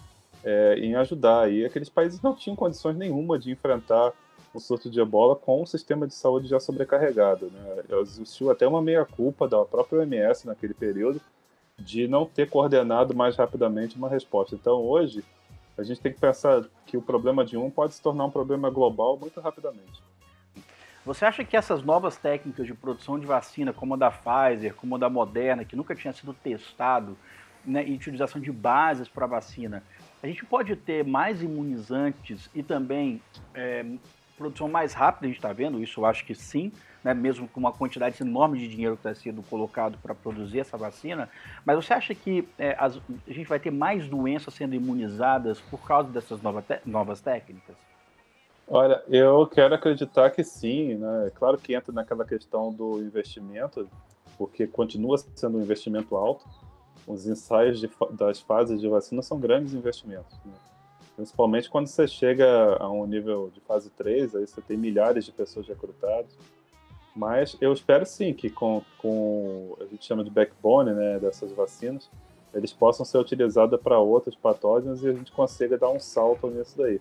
[0.44, 1.50] é, em ajudar.
[1.52, 4.12] E aqueles países não tinham condições nenhuma de enfrentar
[4.52, 7.46] o surto de ebola com um sistema de saúde já sobrecarregado.
[7.46, 7.84] Né?
[8.00, 11.20] Existiu até uma meia-culpa da própria OMS naquele período
[11.78, 14.54] de não ter coordenado mais rapidamente uma resposta.
[14.54, 15.24] Então, hoje,
[15.76, 18.70] a gente tem que pensar que o problema de um pode se tornar um problema
[18.70, 20.02] global muito rapidamente.
[21.04, 24.94] Você acha que essas novas técnicas de produção de vacina, como a da Pfizer, como
[24.94, 27.16] a da Moderna, que nunca tinha sido testado,
[27.64, 29.82] né, e utilização de bases para vacina,
[30.22, 33.20] a gente pode ter mais imunizantes e também
[33.54, 33.84] é,
[34.36, 37.60] produção mais rápida, a gente está vendo isso, eu acho que sim, né, mesmo com
[37.60, 41.28] uma quantidade enorme de dinheiro que está sendo colocado para produzir essa vacina,
[41.64, 45.80] mas você acha que é, as, a gente vai ter mais doenças sendo imunizadas por
[45.80, 47.76] causa dessas nova novas técnicas?
[48.68, 51.26] Olha, eu quero acreditar que sim, né?
[51.26, 53.88] É claro que entra naquela questão do investimento,
[54.38, 56.46] porque continua sendo um investimento alto.
[57.06, 60.38] Os ensaios de, das fases de vacina são grandes investimentos.
[60.44, 60.52] Né?
[61.16, 65.32] Principalmente quando você chega a um nível de fase 3, aí você tem milhares de
[65.32, 66.34] pessoas recrutadas.
[67.14, 72.08] Mas eu espero sim que com, com a gente chama de backbone né, dessas vacinas,
[72.54, 76.76] eles possam ser utilizados para outros patógenos e a gente consiga dar um salto nisso
[76.76, 77.00] daí.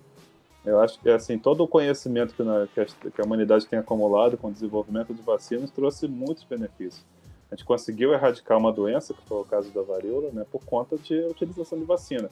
[0.65, 3.79] Eu acho que assim todo o conhecimento que, na, que, a, que a humanidade tem
[3.79, 7.03] acumulado com o desenvolvimento de vacinas trouxe muitos benefícios.
[7.51, 10.97] A gente conseguiu erradicar uma doença, que foi o caso da varíola, né, por conta
[10.97, 12.29] de utilização de vacina.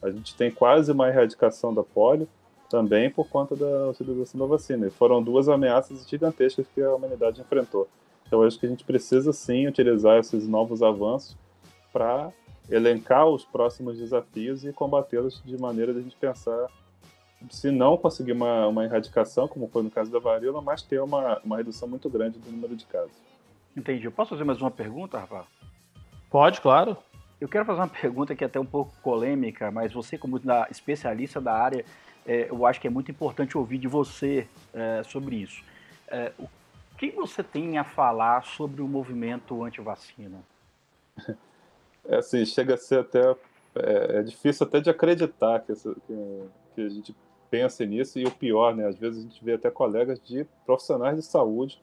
[0.00, 2.28] A gente tem quase uma erradicação da polio,
[2.70, 4.86] também por conta da utilização da vacina.
[4.86, 7.88] E foram duas ameaças gigantescas que a humanidade enfrentou.
[8.26, 11.36] Então, eu acho que a gente precisa sim utilizar esses novos avanços
[11.92, 12.32] para
[12.70, 16.68] elencar os próximos desafios e combatê-los de maneira de a gente pensar,
[17.50, 21.40] se não conseguir uma, uma erradicação, como foi no caso da varíola, mas ter uma,
[21.40, 23.16] uma redução muito grande do número de casos.
[23.76, 24.04] Entendi.
[24.04, 25.44] Eu posso fazer mais uma pergunta, Rafa?
[26.30, 26.96] Pode, claro.
[27.40, 31.40] Eu quero fazer uma pergunta que é até um pouco polêmica, mas você, como especialista
[31.40, 31.84] da área,
[32.26, 35.62] é, eu acho que é muito importante ouvir de você é, sobre isso.
[36.08, 36.48] É, o
[36.98, 40.38] que você tem a falar sobre o movimento anti-vacina?
[42.04, 43.36] É assim, chega a ser até.
[43.74, 47.14] É, é difícil até de acreditar que, essa, que, que, a gente
[47.50, 48.86] pense nisso, e o pior, né?
[48.86, 51.80] Às vezes a gente vê até colegas de profissionais de saúde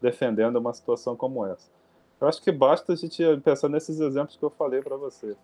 [0.00, 1.70] defendendo uma situação como essa.
[2.22, 5.36] Eu acho que basta a gente pensar nesses exemplos que eu falei para você.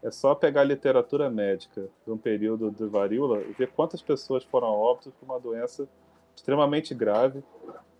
[0.00, 4.44] É só pegar a literatura médica de um período de varíola e ver quantas pessoas
[4.44, 5.88] foram óbitos por uma doença
[6.36, 7.42] extremamente grave,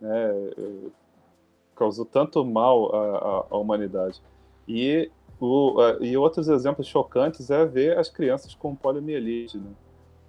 [0.00, 0.32] né,
[1.74, 4.22] causou tanto mal à, à humanidade.
[4.68, 9.58] E, o, e outros exemplos chocantes é ver as crianças com poliomielite.
[9.58, 9.72] Né?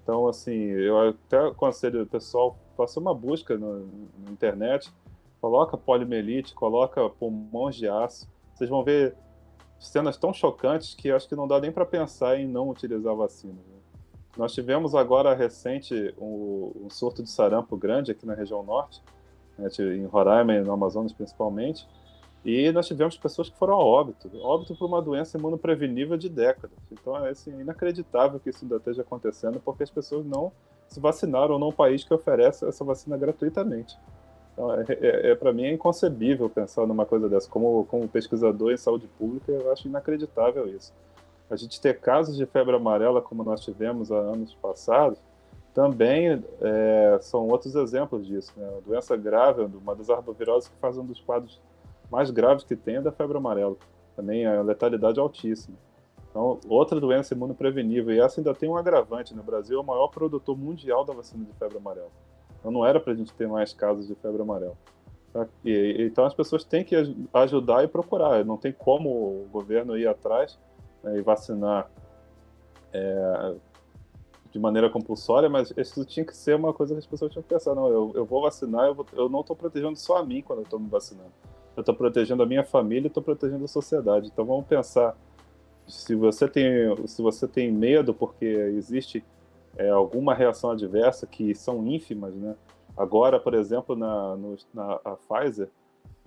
[0.02, 3.80] Então, assim, eu até aconselho o pessoal faça uma busca na
[4.32, 4.92] internet
[5.42, 8.30] coloca poliomielite, coloca pulmões de aço.
[8.54, 9.16] Vocês vão ver
[9.80, 13.54] cenas tão chocantes que acho que não dá nem para pensar em não utilizar vacina.
[13.54, 13.80] Né?
[14.38, 19.02] Nós tivemos agora recente um, um, surto de sarampo grande aqui na região norte,
[19.58, 21.88] né, em Roraima e no Amazonas principalmente,
[22.46, 26.78] e nós tivemos pessoas que foram a óbito, óbito por uma doença imunoprevenível de décadas.
[26.92, 30.52] Então é assim, inacreditável que isso ainda esteja acontecendo, porque as pessoas não
[30.88, 33.98] se vacinaram num país que oferece essa vacina gratuitamente.
[34.54, 37.50] Então, é, é, é para mim é inconcebível pensar numa coisa dessa.
[37.50, 40.94] Como, como pesquisador em saúde pública, eu acho inacreditável isso.
[41.50, 45.20] A gente ter casos de febre amarela, como nós tivemos há anos passados,
[45.74, 48.54] também é, são outros exemplos disso.
[48.56, 48.70] Né?
[48.86, 51.60] Doença grave, uma das arboviroses que faz um dos quadros
[52.10, 53.76] mais graves que tem é da febre amarela.
[54.16, 55.78] Também a letalidade é altíssima.
[56.30, 58.14] Então, outra doença imunoprevenível.
[58.14, 59.36] E essa ainda tem um agravante.
[59.36, 62.10] No Brasil é o maior produtor mundial da vacina de febre amarela.
[62.62, 64.78] Então, não era para a gente ter mais casos de febre amarela.
[65.34, 65.48] Tá?
[65.66, 66.96] E, então, as pessoas têm que
[67.34, 68.46] ajudar e procurar.
[68.46, 70.58] Não tem como o governo ir atrás
[71.04, 71.90] né, e vacinar
[72.94, 73.56] é,
[74.52, 77.50] de maneira compulsória, mas isso tinha que ser uma coisa que as pessoas tinham que
[77.50, 77.74] pensar.
[77.74, 80.60] Não, eu, eu vou vacinar, eu, vou, eu não estou protegendo só a mim quando
[80.60, 81.32] eu estou me vacinando.
[81.76, 84.28] Eu estou protegendo a minha família e estou protegendo a sociedade.
[84.28, 85.18] Então, vamos pensar
[85.88, 86.64] se você tem,
[87.08, 89.24] se você tem medo porque existe
[89.78, 92.58] é, alguma reação adversa que são ínfimas, né?
[92.96, 95.70] Agora, por exemplo, na, no, na Pfizer,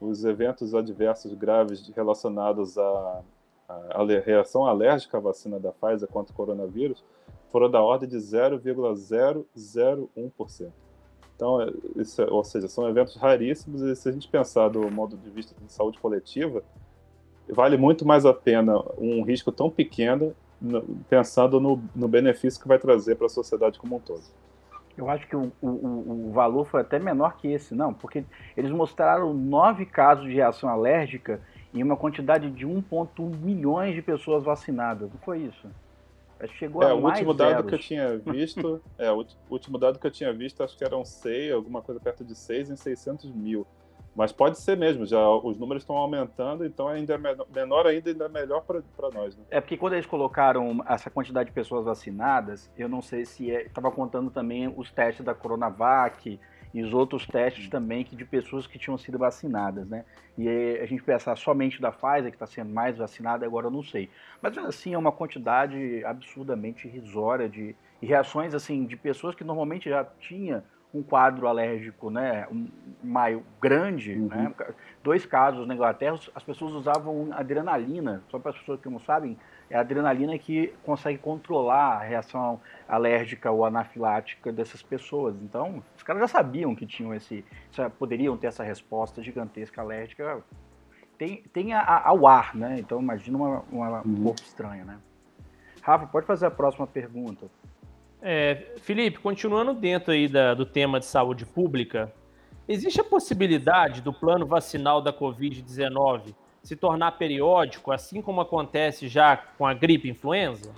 [0.00, 3.20] os eventos adversos graves relacionados à,
[4.24, 7.04] reação alérgica à vacina da Pfizer contra o coronavírus
[7.50, 10.72] foram da ordem de 0,001%.
[11.37, 14.90] Então, é, isso, é, ou seja, são eventos raríssimos e se a gente pensar do
[14.90, 16.62] modo de vista de saúde coletiva,
[17.48, 20.35] vale muito mais a pena um risco tão pequeno
[21.09, 24.23] pensando no, no benefício que vai trazer para a sociedade como um todo.
[24.97, 28.25] Eu acho que o, o, o, valor foi até menor que esse, não, porque
[28.57, 31.40] eles mostraram nove casos de reação alérgica
[31.75, 35.11] em uma quantidade de 1,1 milhões de pessoas vacinadas.
[35.11, 35.69] Não foi isso?
[36.59, 37.69] Chegou é, a o último dado zeros.
[37.69, 41.05] que eu tinha visto, é, o último dado que eu tinha visto, acho que eram
[41.05, 43.67] 6, alguma coisa perto de 6 em 600 mil.
[44.14, 47.18] Mas pode ser mesmo, já os números estão aumentando, então ainda é
[47.53, 49.37] menor ainda, ainda é melhor para nós.
[49.37, 49.42] Né?
[49.50, 53.88] É porque quando eles colocaram essa quantidade de pessoas vacinadas, eu não sei se estava
[53.88, 56.38] é, contando também os testes da Coronavac
[56.72, 60.05] e os outros testes também que de pessoas que tinham sido vacinadas, né?
[60.37, 60.48] E
[60.81, 64.11] a gente pensar somente da Pfizer, que está sendo mais vacinada, agora eu não sei.
[64.42, 70.05] Mas assim, é uma quantidade absurdamente irrisória de reações assim de pessoas que normalmente já
[70.05, 72.68] tinha um quadro alérgico né, um,
[73.02, 74.28] maior, grande, uhum.
[74.28, 74.54] né,
[75.02, 79.37] dois casos na Inglaterra, as pessoas usavam adrenalina, só para as pessoas que não sabem,
[79.68, 85.35] é a adrenalina que consegue controlar a reação alérgica ou anafilática dessas pessoas.
[85.42, 87.44] Então, os caras já sabiam que tinham esse,
[87.98, 90.42] poderiam ter essa resposta gigantesca alérgica.
[91.18, 92.76] Tem, tem a, a, ao ar, né?
[92.78, 94.12] Então, imagina uma, uma uhum.
[94.12, 94.98] um pouco estranha, né?
[95.83, 97.46] Rafa, pode fazer a próxima pergunta.
[98.27, 102.11] É, Felipe, continuando dentro aí da, do tema de saúde pública,
[102.67, 109.37] existe a possibilidade do plano vacinal da Covid-19 se tornar periódico, assim como acontece já
[109.37, 110.73] com a gripe influenza?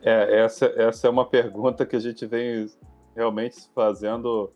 [0.00, 2.70] É, essa, essa é uma pergunta que a gente vem
[3.16, 4.52] realmente fazendo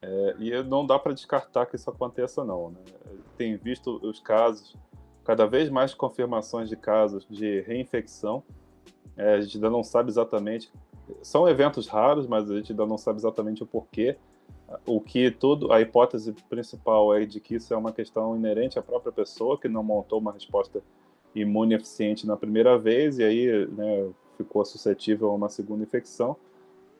[0.00, 2.70] é, e não dá para descartar que isso aconteça, não.
[2.70, 2.78] Né?
[3.36, 4.76] Tem visto os casos,
[5.24, 8.44] cada vez mais confirmações de casos de reinfecção.
[9.16, 10.70] É, a gente ainda não sabe exatamente
[11.22, 14.16] são eventos raros, mas a gente ainda não sabe exatamente o porquê.
[14.86, 18.82] O que tudo, a hipótese principal é de que isso é uma questão inerente à
[18.82, 20.82] própria pessoa que não montou uma resposta
[21.34, 26.36] imune eficiente na primeira vez e aí né, ficou suscetível a uma segunda infecção.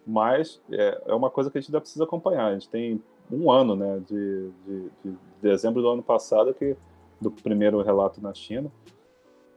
[0.07, 2.47] Mas é, é, uma coisa que a gente ainda precisa acompanhar.
[2.47, 6.77] A gente tem um ano, né, de, de, de dezembro do ano passado que
[7.21, 8.71] do primeiro relato na China.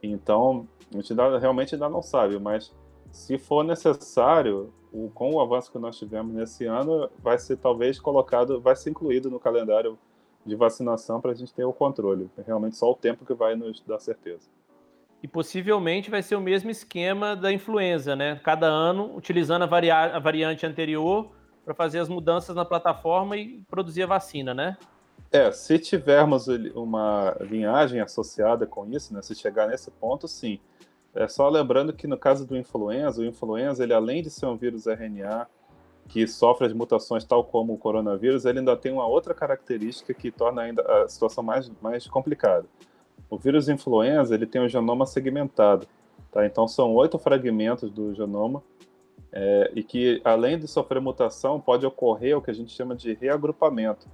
[0.02, 2.74] Então a gente ainda, realmente ainda não sabe, mas
[3.10, 7.98] se for necessário, o, com o avanço que nós tivemos nesse ano, vai ser talvez
[7.98, 9.98] colocado, vai ser incluído no calendário
[10.44, 12.30] de vacinação para a gente ter o controle.
[12.38, 14.48] É realmente só o tempo que vai nos dar certeza.
[15.22, 18.40] E possivelmente vai ser o mesmo esquema da influenza, né?
[18.42, 21.30] Cada ano utilizando a, varia a variante anterior
[21.64, 24.76] para fazer as mudanças na plataforma e produzir a vacina, né?
[25.30, 29.20] É, se tivermos uma linhagem associada com isso, né?
[29.20, 30.58] Se chegar nesse ponto, sim.
[31.14, 34.56] É só lembrando que no caso do influenza, o influenza, ele além de ser um
[34.56, 35.46] vírus RNA
[36.08, 40.30] que sofre as mutações tal como o coronavírus, ele ainda tem uma outra característica que
[40.30, 42.66] torna ainda a situação mais, mais complicada.
[43.28, 45.86] O vírus influenza, ele tem um genoma segmentado,
[46.32, 46.46] tá?
[46.46, 48.62] Então são oito fragmentos do genoma
[49.30, 53.12] é, e que além de sofrer mutação, pode ocorrer o que a gente chama de
[53.12, 54.08] reagrupamento.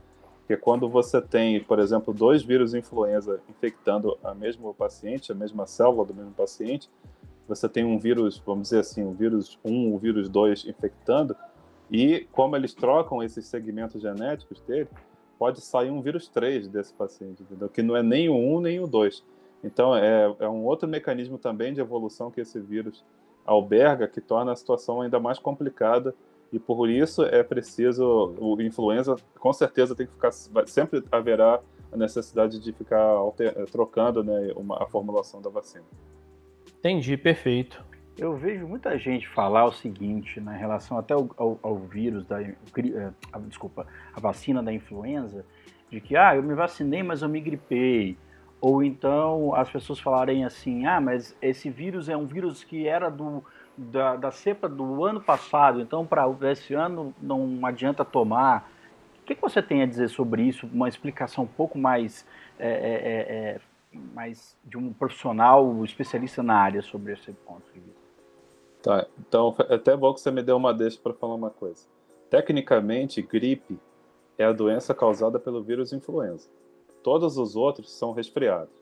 [0.46, 5.66] Porque quando você tem, por exemplo, dois vírus influenza infectando a mesmo paciente, a mesma
[5.66, 6.90] célula do mesmo paciente,
[7.48, 11.34] você tem um vírus, vamos dizer assim, o vírus 1, o vírus 2 infectando,
[11.90, 14.88] e como eles trocam esses segmentos genéticos dele,
[15.38, 17.68] pode sair um vírus 3 desse paciente, entendeu?
[17.68, 19.24] que não é nem o 1 nem o 2.
[19.62, 23.02] Então, é, é um outro mecanismo também de evolução que esse vírus
[23.46, 26.14] alberga, que torna a situação ainda mais complicada
[26.54, 30.30] e por isso é preciso o influenza com certeza tem que ficar
[30.66, 31.60] sempre haverá
[31.92, 35.84] a necessidade de ficar alter, trocando né, uma, a formulação da vacina.
[36.78, 37.84] Entendi, perfeito.
[38.16, 42.26] Eu vejo muita gente falar o seguinte, na né, relação até ao, ao, ao vírus
[42.26, 42.54] da, eh,
[43.32, 45.44] a, desculpa, a vacina da influenza,
[45.90, 48.16] de que ah, eu me vacinei, mas eu me gripei.
[48.60, 53.08] Ou então as pessoas falarem assim, ah, mas esse vírus é um vírus que era
[53.08, 53.42] do
[53.76, 58.70] da, da cepa do ano passado, então para esse ano não adianta tomar.
[59.22, 60.66] O que, que, você tem a dizer sobre isso?
[60.66, 62.26] Uma explicação um pouco mais,
[62.58, 63.60] é, é, é, é
[64.14, 68.04] mais de um profissional especialista na área sobre esse ponto de vista.
[68.82, 71.86] Tá, então é até bom que você me deu uma deixa para falar uma coisa.
[72.28, 73.78] Tecnicamente, gripe
[74.36, 76.48] é a doença causada pelo vírus influenza.
[77.02, 78.74] Todos os outros são resfriados.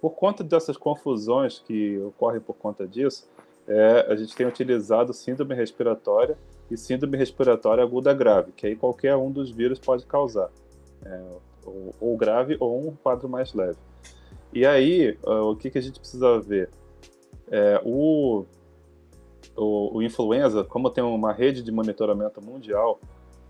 [0.00, 3.28] Por conta dessas confusões que ocorrem por conta disso,
[3.68, 6.38] é, a gente tem utilizado síndrome respiratória
[6.70, 10.50] e síndrome respiratória aguda grave, que aí qualquer um dos vírus pode causar,
[11.04, 11.22] é,
[11.66, 13.76] ou, ou, grave ou um quadro mais leve.
[14.52, 16.70] E aí, o que, que a gente precisa ver?
[17.50, 18.46] É, o,
[19.54, 22.98] o, o, influenza, como tem uma rede de monitoramento mundial,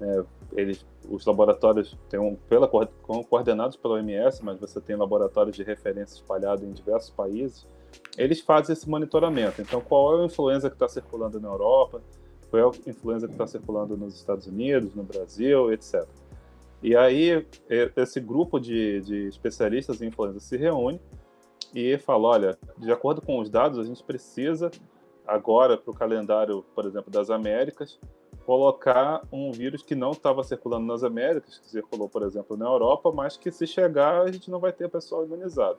[0.01, 5.62] é, eles, os laboratórios têm um, pela, coordenados pela OMS, mas você tem laboratórios de
[5.62, 7.64] referência espalhados em diversos países,
[8.16, 9.62] eles fazem esse monitoramento.
[9.62, 12.03] Então, qual é a influenza que está circulando na Europa,
[12.51, 16.07] qual é a influenza que está circulando nos Estados Unidos, no Brasil, etc.
[16.82, 17.47] E aí,
[17.97, 21.01] esse grupo de, de especialistas em influenza se reúne
[21.74, 24.70] e fala: olha, de acordo com os dados, a gente precisa,
[25.26, 27.99] agora, para o calendário, por exemplo, das Américas,
[28.47, 33.12] colocar um vírus que não estava circulando nas Américas, que circulou, por exemplo, na Europa,
[33.12, 35.78] mas que se chegar, a gente não vai ter pessoal imunizado.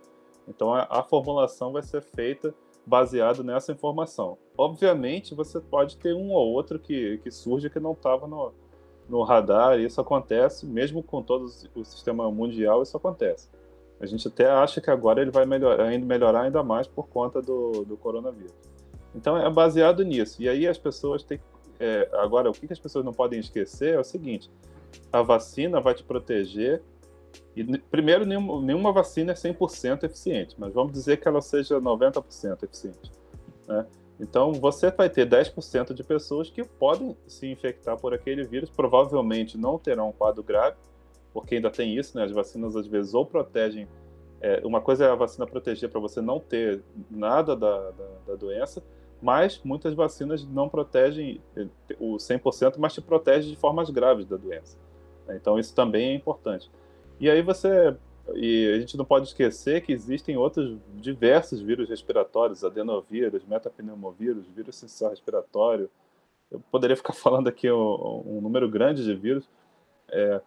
[0.50, 2.54] Então a, a formulação vai ser feita
[2.86, 4.38] baseado nessa informação.
[4.58, 8.52] Obviamente, você pode ter um ou outro que, que surge que não estava no,
[9.08, 11.46] no radar, e isso acontece, mesmo com todo
[11.76, 13.50] o sistema mundial, isso acontece.
[14.00, 17.84] A gente até acha que agora ele vai melhorar, melhorar ainda mais por conta do,
[17.86, 18.54] do coronavírus.
[19.14, 20.42] Então é baseado nisso.
[20.42, 21.40] E aí as pessoas têm.
[21.80, 24.50] É, agora, o que as pessoas não podem esquecer é o seguinte:
[25.12, 26.82] a vacina vai te proteger
[27.56, 32.64] e, primeiro, nenhuma, nenhuma vacina é 100% eficiente, mas vamos dizer que ela seja 90%
[32.64, 33.12] eficiente.
[33.68, 33.86] Né?
[34.20, 39.58] Então, você vai ter 10% de pessoas que podem se infectar por aquele vírus, provavelmente
[39.58, 40.76] não terão um quadro grave,
[41.34, 42.24] porque ainda tem isso, né?
[42.26, 43.88] As vacinas às vezes ou protegem.
[44.42, 48.36] É, uma coisa é a vacina proteger para você não ter nada da, da, da,
[48.36, 48.82] doença,
[49.22, 51.68] mas muitas vacinas não protegem é,
[52.00, 54.78] o 100%, mas te protegem de formas graves da doença.
[55.28, 55.38] Né?
[55.40, 56.70] Então, isso também é importante.
[57.20, 57.96] E aí você.
[58.36, 64.76] E a gente não pode esquecer que existem outros diversos vírus respiratórios, adenovírus, metapneumovírus, vírus
[64.76, 65.90] sensorial respiratório.
[66.52, 69.44] Eu poderia ficar falando aqui um, um número grande de vírus,
[70.10, 70.42] é,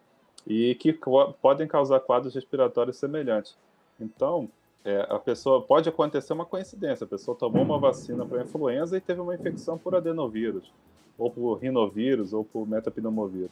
[0.46, 0.92] e que
[1.40, 3.56] podem causar quadros respiratórios semelhantes.
[4.00, 4.48] Então,
[4.84, 7.04] é, a pessoa pode acontecer uma coincidência.
[7.04, 10.72] A pessoa tomou uma vacina para influenza e teve uma infecção por adenovírus,
[11.16, 13.50] ou por rinovírus, ou por metapneumovírus.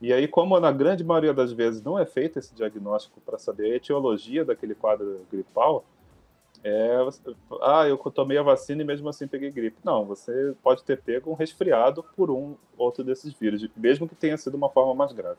[0.00, 3.72] E aí, como na grande maioria das vezes não é feito esse diagnóstico para saber
[3.72, 5.84] a etiologia daquele quadro gripal,
[6.62, 6.96] é,
[7.62, 9.78] ah, eu tomei a vacina e mesmo assim peguei gripe.
[9.84, 14.36] Não, você pode ter pego um resfriado por um outro desses vírus, mesmo que tenha
[14.36, 15.38] sido uma forma mais grave.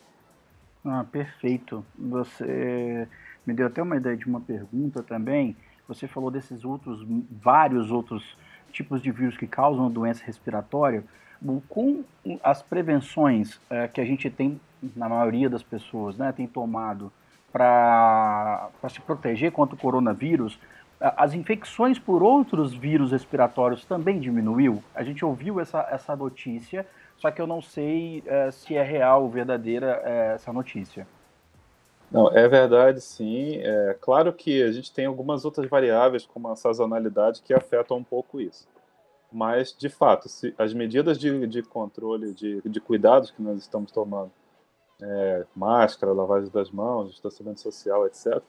[0.85, 1.85] Ah, perfeito.
[1.97, 3.07] Você
[3.45, 5.55] me deu até uma ideia de uma pergunta também.
[5.87, 8.37] Você falou desses outros, vários outros
[8.71, 11.03] tipos de vírus que causam doença respiratória
[11.67, 12.03] com
[12.43, 14.59] as prevenções é, que a gente tem,
[14.95, 17.11] na maioria das pessoas, né, tem tomado
[17.51, 20.59] para se proteger contra o coronavírus,
[20.99, 24.83] as infecções por outros vírus respiratórios também diminuiu?
[24.93, 26.85] A gente ouviu essa, essa notícia,
[27.17, 31.07] só que eu não sei é, se é real ou verdadeira é, essa notícia.
[32.11, 33.57] Não, é verdade, sim.
[33.57, 38.03] É claro que a gente tem algumas outras variáveis, como a sazonalidade, que afetam um
[38.03, 38.67] pouco isso.
[39.31, 43.91] Mas, de fato, se as medidas de, de controle, de, de cuidados que nós estamos
[43.91, 44.31] tomando,
[45.01, 48.41] é, máscara, lavagem das mãos, distanciamento social, etc.,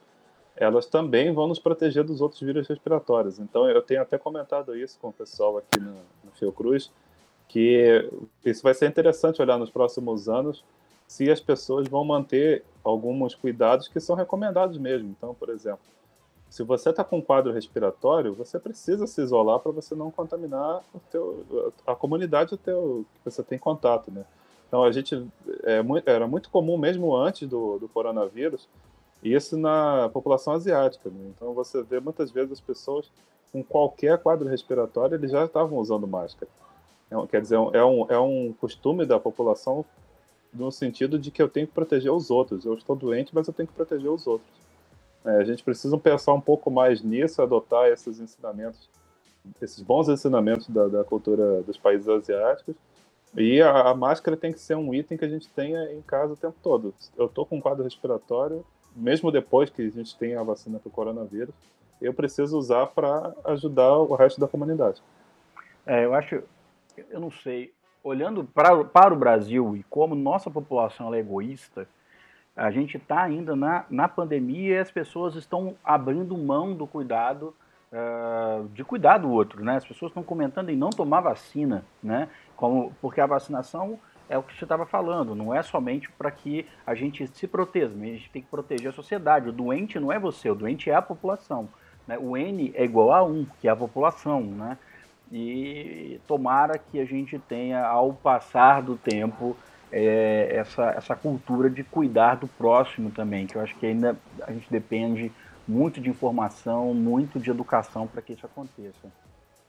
[0.55, 3.39] elas também vão nos proteger dos outros vírus respiratórios.
[3.39, 6.91] Então, eu tenho até comentado isso com o pessoal aqui no, no Fiocruz,
[7.47, 8.09] que
[8.43, 10.63] isso vai ser interessante olhar nos próximos anos
[11.07, 15.09] se as pessoas vão manter alguns cuidados que são recomendados mesmo.
[15.09, 15.81] Então, por exemplo,
[16.51, 20.83] se você está com um quadro respiratório, você precisa se isolar para você não contaminar
[21.09, 21.45] teu,
[21.87, 24.25] a comunidade teu, que você tem contato, né?
[24.67, 25.25] Então, a gente
[25.63, 28.67] é, era muito comum mesmo antes do, do coronavírus,
[29.23, 31.09] isso na população asiática.
[31.09, 31.31] Né?
[31.33, 33.09] Então, você vê muitas vezes as pessoas
[33.53, 36.51] com qualquer quadro respiratório, eles já estavam usando máscara.
[37.09, 39.85] É, quer dizer, é um, é um costume da população
[40.53, 42.65] no sentido de que eu tenho que proteger os outros.
[42.65, 44.61] Eu estou doente, mas eu tenho que proteger os outros.
[45.25, 48.89] É, a gente precisa pensar um pouco mais nisso, adotar esses ensinamentos,
[49.61, 52.75] esses bons ensinamentos da, da cultura dos países asiáticos.
[53.35, 56.33] E a, a, máscara tem que ser um item que a gente tenha em casa
[56.33, 56.93] o tempo todo.
[57.17, 58.65] Eu estou com um quadro respiratório,
[58.95, 61.53] mesmo depois que a gente tenha a vacina para o coronavírus,
[62.01, 65.01] eu preciso usar para ajudar o resto da comunidade.
[65.85, 66.43] É, eu acho,
[67.09, 67.71] eu não sei,
[68.03, 71.87] olhando pra, para o Brasil e como nossa população é egoísta,
[72.55, 77.55] a gente está ainda na, na pandemia e as pessoas estão abrindo mão do cuidado,
[77.91, 79.77] uh, de cuidar do outro, né?
[79.77, 82.27] As pessoas estão comentando em não tomar vacina, né?
[82.55, 83.99] Como, porque a vacinação
[84.29, 87.93] é o que você estava falando, não é somente para que a gente se proteja,
[87.93, 89.49] a gente tem que proteger a sociedade.
[89.49, 91.67] O doente não é você, o doente é a população.
[92.07, 92.17] Né?
[92.17, 94.77] O N é igual a 1, que é a população, né?
[95.31, 99.55] E tomara que a gente tenha, ao passar do tempo,
[99.91, 104.51] é, essa, essa cultura de cuidar do próximo também, que eu acho que ainda a
[104.51, 105.31] gente depende
[105.67, 109.11] muito de informação, muito de educação para que isso aconteça.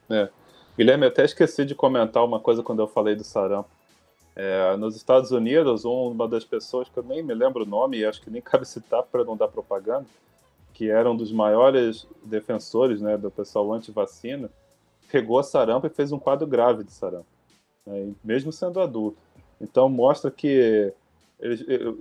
[0.09, 0.29] É.
[0.77, 3.69] Guilherme, eu até esqueci de comentar uma coisa quando eu falei do sarampo.
[4.35, 8.07] É, nos Estados Unidos, uma das pessoas que eu nem me lembro o nome, e
[8.07, 10.07] acho que nem cabe citar para não dar propaganda,
[10.73, 14.51] que era um dos maiores defensores né, do pessoal anti-vacina,
[15.11, 17.27] pegou sarampo e fez um quadro grave de sarampo,
[17.87, 19.19] né, mesmo sendo adulto.
[19.63, 20.93] Então mostra que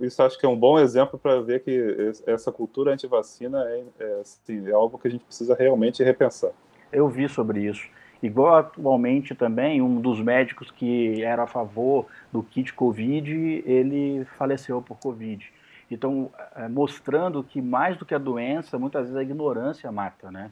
[0.00, 4.20] isso acho que é um bom exemplo para ver que essa cultura anti-vacina é, é,
[4.20, 6.52] assim, é, algo que a gente precisa realmente repensar.
[6.92, 7.88] Eu vi sobre isso.
[8.22, 14.80] Igual atualmente também, um dos médicos que era a favor do kit Covid, ele faleceu
[14.80, 15.52] por Covid.
[15.90, 20.50] Então, é, mostrando que mais do que a doença, muitas vezes a ignorância mata, né?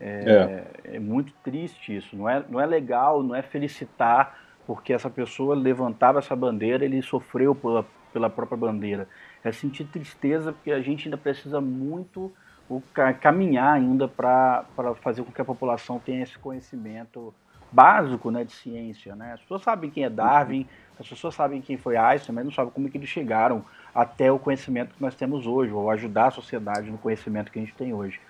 [0.00, 0.96] É, é.
[0.96, 2.16] é muito triste isso.
[2.16, 4.36] Não é, não é legal, não é felicitar
[4.66, 9.08] porque essa pessoa levantava essa bandeira, ele sofreu pela, pela própria bandeira.
[9.42, 12.32] É sentir tristeza porque a gente ainda precisa muito
[13.20, 14.64] caminhar ainda para
[15.02, 17.34] fazer com que a população tenha esse conhecimento
[17.70, 19.16] básico né, de ciência.
[19.16, 19.32] Né?
[19.32, 20.66] As pessoas sabem quem é Darwin,
[20.98, 24.30] as pessoas sabem quem foi Einstein, mas não sabem como é que eles chegaram até
[24.30, 27.74] o conhecimento que nós temos hoje, ou ajudar a sociedade no conhecimento que a gente
[27.74, 28.20] tem hoje.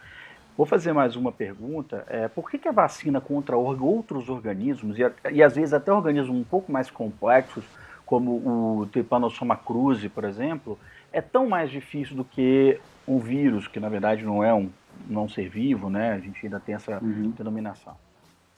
[0.57, 2.05] Vou fazer mais uma pergunta.
[2.09, 6.37] É, por que, que a vacina contra outros organismos, e, e, às vezes até organismos
[6.37, 7.65] um pouco mais complexos,
[8.05, 10.79] como o Trypanosoma cruzi, por exemplo,
[11.13, 12.79] é tão mais difícil do que
[13.09, 14.69] um vírus, que na verdade não é um,
[15.09, 16.13] não ser vivo, né?
[16.13, 17.31] A gente ainda tem essa uhum.
[17.31, 17.97] denominação.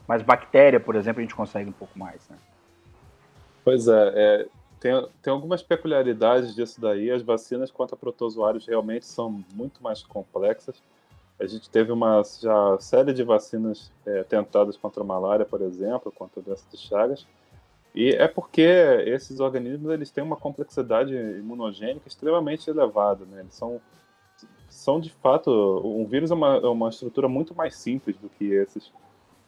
[0.07, 2.37] Mas bactéria, por exemplo, a gente consegue um pouco mais, né?
[3.65, 4.47] Pois é, é
[4.81, 4.93] tem,
[5.23, 7.11] tem algumas peculiaridades disso daí.
[7.11, 10.83] As vacinas contra protozoários realmente são muito mais complexas
[11.39, 16.13] a gente teve uma já série de vacinas é, tentadas contra a malária, por exemplo,
[16.13, 17.27] contra a doença de Chagas.
[17.95, 18.63] E é porque
[19.07, 23.25] esses organismos eles têm uma complexidade imunogênica extremamente elevada.
[23.25, 23.41] Né?
[23.41, 23.81] Eles são,
[24.69, 25.51] são, de fato,
[25.85, 28.93] um vírus é uma, é uma estrutura muito mais simples do que esses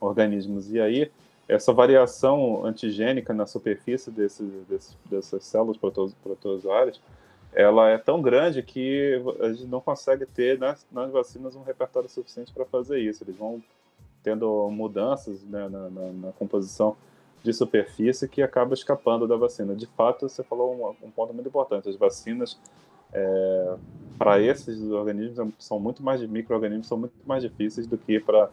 [0.00, 0.72] organismos.
[0.72, 1.10] E aí,
[1.48, 5.76] essa variação antigênica na superfície desses, desses, dessas células
[6.22, 7.00] protozoárias
[7.56, 12.06] ela é tão grande que a gente não consegue ter nas, nas vacinas um repertório
[12.06, 13.24] suficiente para fazer isso.
[13.24, 13.62] Eles vão
[14.22, 16.94] tendo mudanças né, na, na, na, composição
[17.42, 19.74] de superfície que acaba escapando da vacina.
[19.74, 21.88] De fato, você falou um, um ponto muito importante.
[21.88, 22.60] As vacinas,
[23.10, 23.76] é,
[24.18, 28.50] para esses organismos, são muito mais de micro-organismos, são muito mais difíceis do que para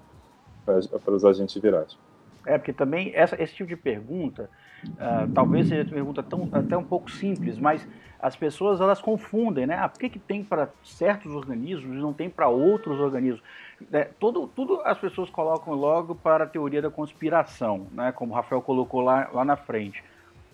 [1.07, 1.97] os agentes virais.
[2.45, 4.49] É, porque também essa, esse tipo de pergunta,
[4.85, 7.87] uh, talvez seja uma pergunta tão, até um pouco simples, mas
[8.19, 9.77] as pessoas elas confundem, né?
[9.77, 13.43] Ah, por que, que tem para certos organismos e não tem para outros organismos?
[13.91, 18.13] É, todo, tudo as pessoas colocam logo para a teoria da conspiração, né?
[18.13, 20.01] Como o Rafael colocou lá, lá na frente.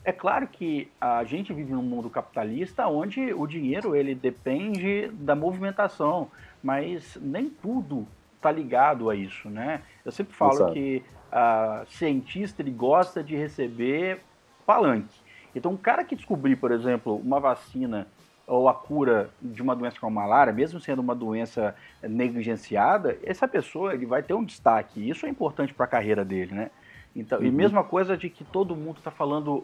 [0.03, 5.35] É claro que a gente vive num mundo capitalista onde o dinheiro ele depende da
[5.35, 6.29] movimentação,
[6.63, 9.81] mas nem tudo está ligado a isso, né?
[10.03, 10.73] Eu sempre falo Exato.
[10.73, 14.21] que a cientista ele gosta de receber
[14.65, 15.19] palanque.
[15.55, 18.07] Então, um cara que descobrir, por exemplo, uma vacina
[18.45, 23.47] ou a cura de uma doença como a malária, mesmo sendo uma doença negligenciada, essa
[23.47, 25.07] pessoa ele vai ter um destaque.
[25.07, 26.71] Isso é importante para a carreira dele, né?
[27.15, 27.45] Então, uhum.
[27.45, 29.63] E mesma coisa de que todo mundo está falando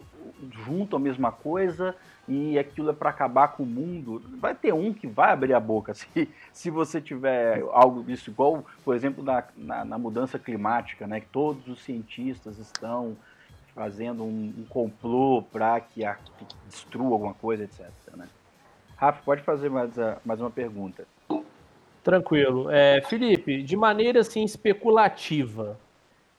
[0.64, 1.94] junto a mesma coisa
[2.28, 4.22] e aquilo é para acabar com o mundo.
[4.38, 8.64] Vai ter um que vai abrir a boca se, se você tiver algo disso, igual,
[8.84, 11.20] por exemplo, na, na, na mudança climática, né?
[11.20, 13.16] Que todos os cientistas estão
[13.74, 17.86] fazendo um, um complô para que, que, destrua alguma coisa, etc.
[18.16, 18.26] Né?
[18.96, 19.92] Rafa, pode fazer mais,
[20.24, 21.06] mais uma pergunta.
[22.02, 22.70] Tranquilo.
[22.70, 25.78] É, Felipe, de maneira assim especulativa,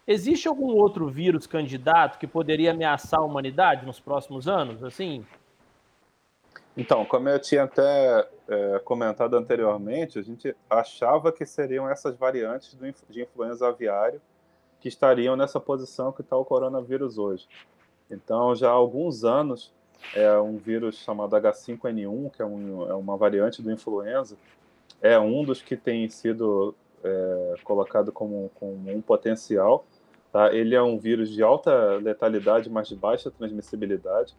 [0.08, 4.84] existe algum outro vírus candidato que poderia ameaçar a humanidade nos próximos anos?
[4.84, 5.26] Assim?
[6.76, 12.74] Então, como eu tinha até é, comentado anteriormente, a gente achava que seriam essas variantes
[12.76, 14.22] do, de influenza aviário
[14.80, 17.47] que estariam nessa posição que está o coronavírus hoje.
[18.10, 19.74] Então, já há alguns anos,
[20.14, 24.38] é um vírus chamado H5N1, que é, um, é uma variante do influenza,
[25.01, 29.86] é um dos que tem sido é, colocado como, como, um potencial.
[30.32, 30.54] Tá?
[30.54, 34.36] Ele é um vírus de alta letalidade, mas de baixa transmissibilidade.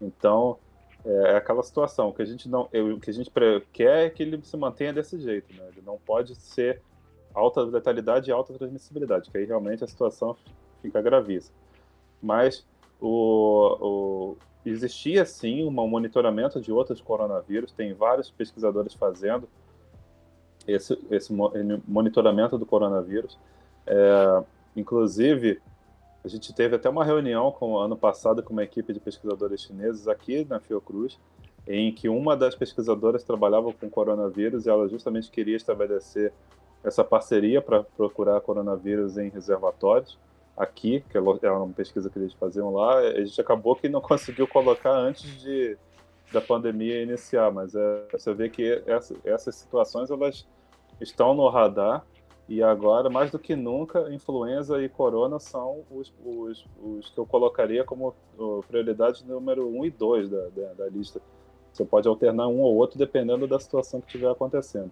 [0.00, 0.58] Então,
[1.04, 3.30] é, é aquela situação que a gente não, o que a gente
[3.72, 5.68] quer é que ele se mantenha desse jeito, né?
[5.68, 6.80] Ele não pode ser
[7.34, 10.36] alta letalidade e alta transmissibilidade, que aí realmente a situação
[10.80, 11.56] fica gravíssima.
[12.20, 12.66] Mas
[13.00, 19.48] o, o, existia sim um monitoramento de outros coronavírus, tem vários pesquisadores fazendo
[20.66, 21.32] esse, esse
[21.86, 23.38] monitoramento do coronavírus.
[23.86, 24.42] É,
[24.76, 25.60] inclusive,
[26.24, 30.06] a gente teve até uma reunião com ano passado com uma equipe de pesquisadores chineses
[30.06, 31.18] aqui na Fiocruz,
[31.66, 36.32] em que uma das pesquisadoras trabalhava com coronavírus e ela justamente queria estabelecer
[36.82, 40.18] essa parceria para procurar coronavírus em reservatórios
[40.56, 42.98] aqui, que é uma pesquisa que eles faziam lá.
[42.98, 45.76] A gente acabou que não conseguiu colocar antes de
[46.32, 50.46] da pandemia iniciar, mas é, você vê que essa, essas situações elas
[50.98, 52.02] estão no radar
[52.52, 57.24] e agora, mais do que nunca, influenza e corona são os, os, os que eu
[57.24, 58.14] colocaria como
[58.68, 61.18] prioridade número 1 um e 2 da, da, da, lista.
[61.72, 64.90] Você pode alternar um ou outro dependendo da situação que estiver acontecendo.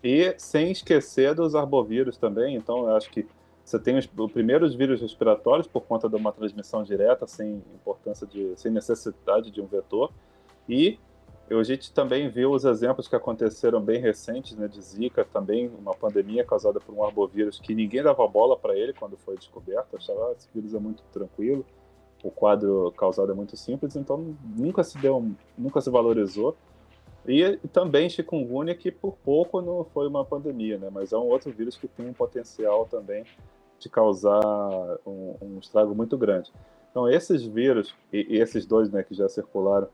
[0.00, 3.26] E sem esquecer dos arbovírus também, então eu acho que
[3.64, 8.28] você tem os, os primeiros vírus respiratórios por conta de uma transmissão direta, sem importância
[8.28, 10.12] de, sem necessidade de um vetor,
[10.68, 11.00] e
[11.58, 15.94] a gente também viu os exemplos que aconteceram bem recentes, né, de Zika, também uma
[15.94, 20.28] pandemia causada por um arbovírus que ninguém dava bola para ele quando foi descoberto, achava
[20.28, 21.64] ah, esse vírus é muito tranquilo,
[22.22, 26.56] o quadro causado é muito simples, então nunca se deu, nunca se valorizou.
[27.26, 31.50] E, também chikungunya, que por pouco não foi uma pandemia, né, mas é um outro
[31.50, 33.24] vírus que tem um potencial também
[33.78, 34.40] de causar
[35.04, 36.52] um, um estrago muito grande.
[36.90, 39.88] Então esses vírus, e, e esses dois né, que já circularam,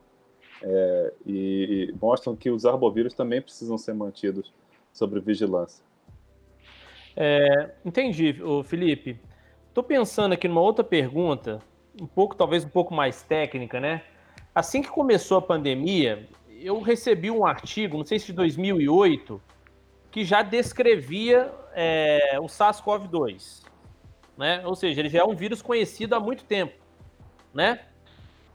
[0.63, 4.53] é, e, e, mostram que os arbovírus também precisam ser mantidos
[4.93, 5.85] sob vigilância.
[7.17, 9.21] É, entendi, Felipe.
[9.69, 11.61] Estou pensando aqui numa outra pergunta,
[12.01, 14.03] um pouco, talvez um pouco mais técnica, né?
[14.55, 19.41] Assim que começou a pandemia, eu recebi um artigo, não sei se de 2008,
[20.11, 23.63] que já descrevia é, o SARS-CoV-2,
[24.37, 24.63] né?
[24.67, 26.75] Ou seja, ele já é um vírus conhecido há muito tempo,
[27.55, 27.85] né?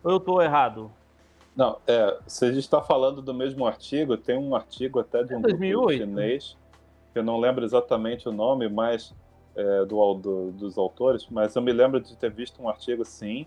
[0.03, 0.91] Ou eu estou errado?
[1.55, 5.35] Não, é, se a gente está falando do mesmo artigo, tem um artigo até de
[5.35, 6.03] um 2008.
[6.03, 6.57] chinês,
[7.11, 9.13] que eu não lembro exatamente o nome, mas
[9.55, 13.45] é, do, do, dos autores, mas eu me lembro de ter visto um artigo, sim,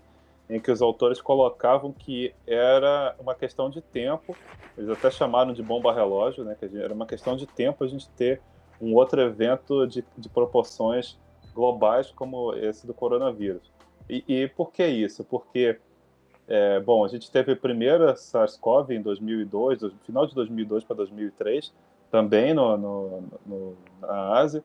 [0.49, 4.35] em que os autores colocavam que era uma questão de tempo,
[4.77, 8.07] eles até chamaram de bomba relógio, né, que era uma questão de tempo a gente
[8.11, 8.41] ter
[8.79, 11.17] um outro evento de, de proporções
[11.53, 13.69] globais como esse do coronavírus.
[14.09, 15.25] E, e por que isso?
[15.25, 15.79] Porque
[16.47, 20.95] é, bom, a gente teve a primeira SARS-CoV em 2002, no final de 2002 para
[20.95, 21.73] 2003,
[22.09, 24.63] também no, no, no na Ásia,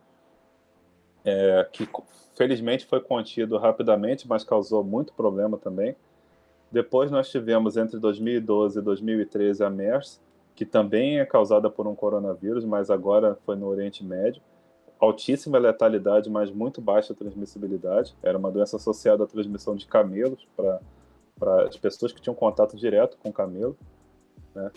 [1.24, 1.88] é, que
[2.36, 5.96] felizmente foi contido rapidamente, mas causou muito problema também.
[6.70, 10.20] Depois nós tivemos entre 2012 e 2013 a MERS,
[10.54, 14.40] que também é causada por um coronavírus, mas agora foi no Oriente Médio.
[15.00, 18.14] Altíssima letalidade, mas muito baixa transmissibilidade.
[18.22, 20.80] Era uma doença associada à transmissão de camelos para
[21.42, 23.76] para as pessoas que tinham contato direto com o camelo,
[24.54, 24.70] né?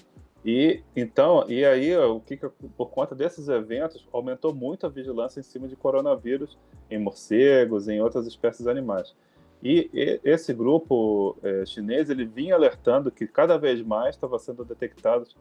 [0.44, 5.40] E então, e aí o que, que por conta desses eventos aumentou muito a vigilância
[5.40, 6.58] em cima de coronavírus
[6.90, 9.16] em morcegos, em outras espécies animais.
[9.64, 14.66] E, e esse grupo é, chinês ele vinha alertando que cada vez mais estava sendo
[14.66, 15.36] detectados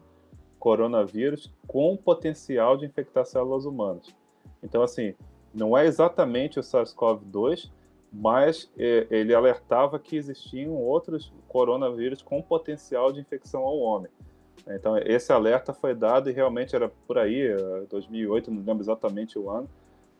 [0.59, 4.15] coronavírus com potencial de infectar células humanas.
[4.63, 5.13] Então, assim,
[5.53, 7.69] não é exatamente o SARS-CoV-2,
[8.17, 14.09] mas é, ele alertava que existiam outros coronavírus com potencial de infecção ao homem.
[14.67, 17.55] Então, esse alerta foi dado e realmente era por aí,
[17.89, 19.69] 2008, é, não lembro exatamente o ano,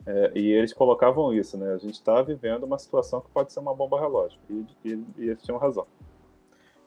[0.06, 1.74] é, e eles colocavam isso, né?
[1.74, 5.30] A gente está vivendo uma situação que pode ser uma bomba relógio, e, e, e
[5.30, 5.88] eles tinham razão.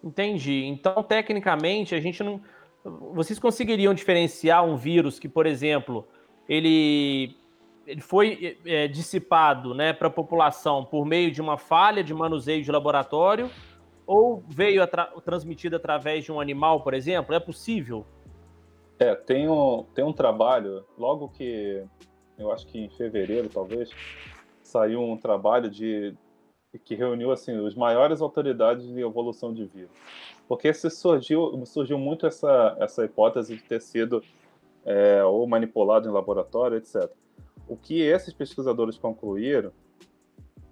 [0.05, 0.67] Entendi.
[0.67, 2.41] Então, tecnicamente, a gente não.
[2.85, 6.07] Vocês conseguiriam diferenciar um vírus que, por exemplo,
[6.49, 7.37] ele,
[7.89, 12.63] ele foi é, dissipado né, para a população por meio de uma falha de manuseio
[12.63, 13.51] de laboratório
[14.07, 17.35] ou veio atra transmitido através de um animal, por exemplo?
[17.35, 18.05] É possível?
[18.99, 21.83] É, tem um, tem um trabalho, logo que,
[22.39, 23.91] eu acho que em fevereiro, talvez,
[24.63, 26.15] saiu um trabalho de
[26.85, 29.91] que reuniu assim os maiores autoridades de evolução de vírus.
[30.47, 34.23] Porque se surgiu, surgiu muito essa, essa hipótese de ter sido
[34.85, 37.11] é, ou manipulado em laboratório, etc.
[37.69, 39.73] O que esses pesquisadores concluíram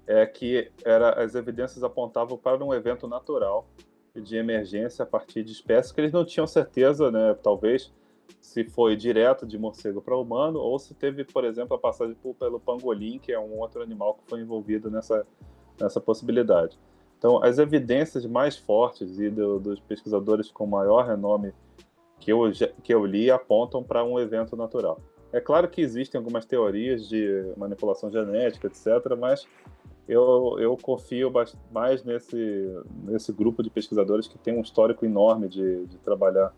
[0.06, 3.68] é que era, as evidências apontavam para um evento natural
[4.14, 7.92] de emergência a partir de espécies que eles não tinham certeza, né, talvez,
[8.40, 12.34] se foi direto de morcego para humano ou se teve, por exemplo, a passagem por,
[12.34, 15.26] pelo pangolim, que é um outro animal que foi envolvido nessa,
[15.78, 16.78] nessa possibilidade.
[17.18, 21.52] Então, as evidências mais fortes e do, dos pesquisadores com maior renome
[22.20, 22.50] que eu,
[22.82, 25.00] que eu li apontam para um evento natural.
[25.36, 29.46] É claro que existem algumas teorias de manipulação genética, etc., mas
[30.08, 31.30] eu, eu confio
[31.70, 32.74] mais nesse,
[33.04, 36.54] nesse grupo de pesquisadores que tem um histórico enorme de, de trabalhar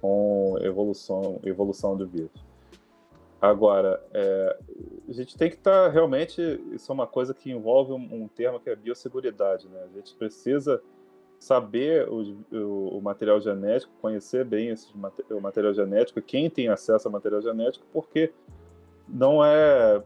[0.00, 2.30] com evolução, evolução do vírus.
[3.42, 4.58] Agora, é,
[5.08, 6.40] a gente tem que estar tá, realmente.
[6.72, 9.66] Isso é uma coisa que envolve um, um, termo que é biosseguridade.
[9.66, 9.82] Né?
[9.92, 10.80] A gente precisa
[11.40, 14.86] saber o, o, o material genético, conhecer bem esse,
[15.30, 18.32] o material genético, quem tem acesso ao material genético, porque
[19.08, 20.02] não é.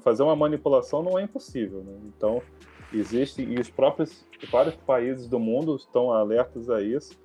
[0.00, 1.82] Fazer uma manipulação não é impossível.
[1.82, 1.92] Né?
[2.06, 2.40] Então,
[2.92, 3.54] existem.
[3.54, 4.24] E os próprios.
[4.52, 7.18] Vários países do mundo estão alertas a isso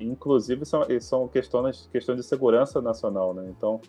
[0.00, 3.46] inclusive são, são questões, questões de segurança nacional, né?
[3.50, 3.80] Então,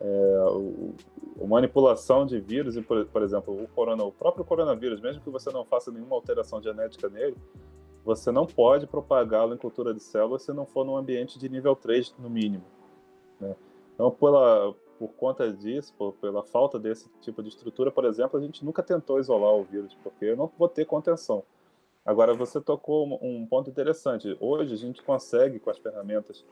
[0.00, 0.94] é, o,
[1.42, 5.50] a manipulação de vírus, por, por exemplo, o, corona, o próprio coronavírus, mesmo que você
[5.50, 7.36] não faça nenhuma alteração genética nele,
[8.06, 11.74] você não pode propagá-lo em cultura de células se não for num ambiente de nível
[11.74, 12.62] 3, no mínimo.
[13.40, 13.56] Né?
[13.92, 18.42] Então, pela, por conta disso, por, pela falta desse tipo de estrutura, por exemplo, a
[18.42, 21.42] gente nunca tentou isolar o vírus, porque eu não vou ter contenção.
[22.04, 24.36] Agora, você tocou um ponto interessante.
[24.38, 26.44] Hoje, a gente consegue, com as ferramentas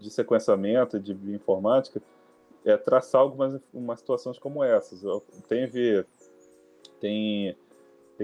[0.00, 2.02] de sequenciamento, de informática,
[2.64, 5.02] é, traçar algumas umas situações como essas.
[5.46, 5.70] Tem,
[6.98, 7.56] tem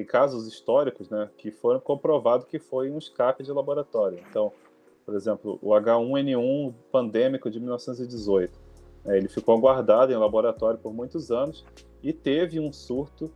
[0.04, 4.18] casos históricos né, que foram comprovados que foi um escape de laboratório.
[4.28, 4.52] Então,
[5.04, 8.58] por exemplo, o H1N1 pandêmico de 1918.
[9.04, 11.64] Né, ele ficou guardado em laboratório por muitos anos
[12.02, 13.30] e teve um surto,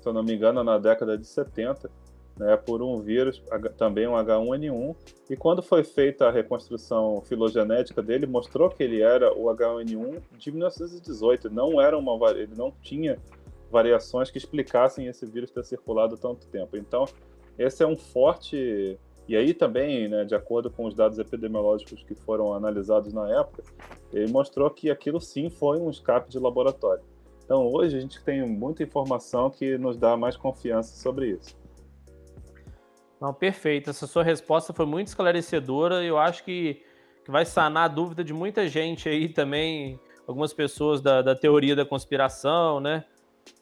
[0.00, 1.90] se eu não me engano, na década de 70,
[2.36, 3.42] né, por um vírus,
[3.76, 4.96] também um H1N1,
[5.30, 10.50] e quando foi feita a reconstrução filogenética dele, mostrou que ele era o H1N1 de
[10.50, 13.18] 1918, não era uma, ele não tinha
[13.72, 16.76] variações que explicassem esse vírus ter circulado tanto tempo.
[16.76, 17.06] Então,
[17.58, 18.98] esse é um forte
[19.28, 23.62] e aí também, né, de acordo com os dados epidemiológicos que foram analisados na época,
[24.12, 27.02] ele mostrou que aquilo sim foi um escape de laboratório.
[27.44, 31.56] Então hoje a gente tem muita informação que nos dá mais confiança sobre isso.
[33.20, 33.88] Não, perfeito.
[33.88, 36.02] Essa sua resposta foi muito esclarecedora.
[36.02, 36.82] Eu acho que,
[37.24, 41.76] que vai sanar a dúvida de muita gente aí também, algumas pessoas da, da teoria
[41.76, 43.04] da conspiração, né?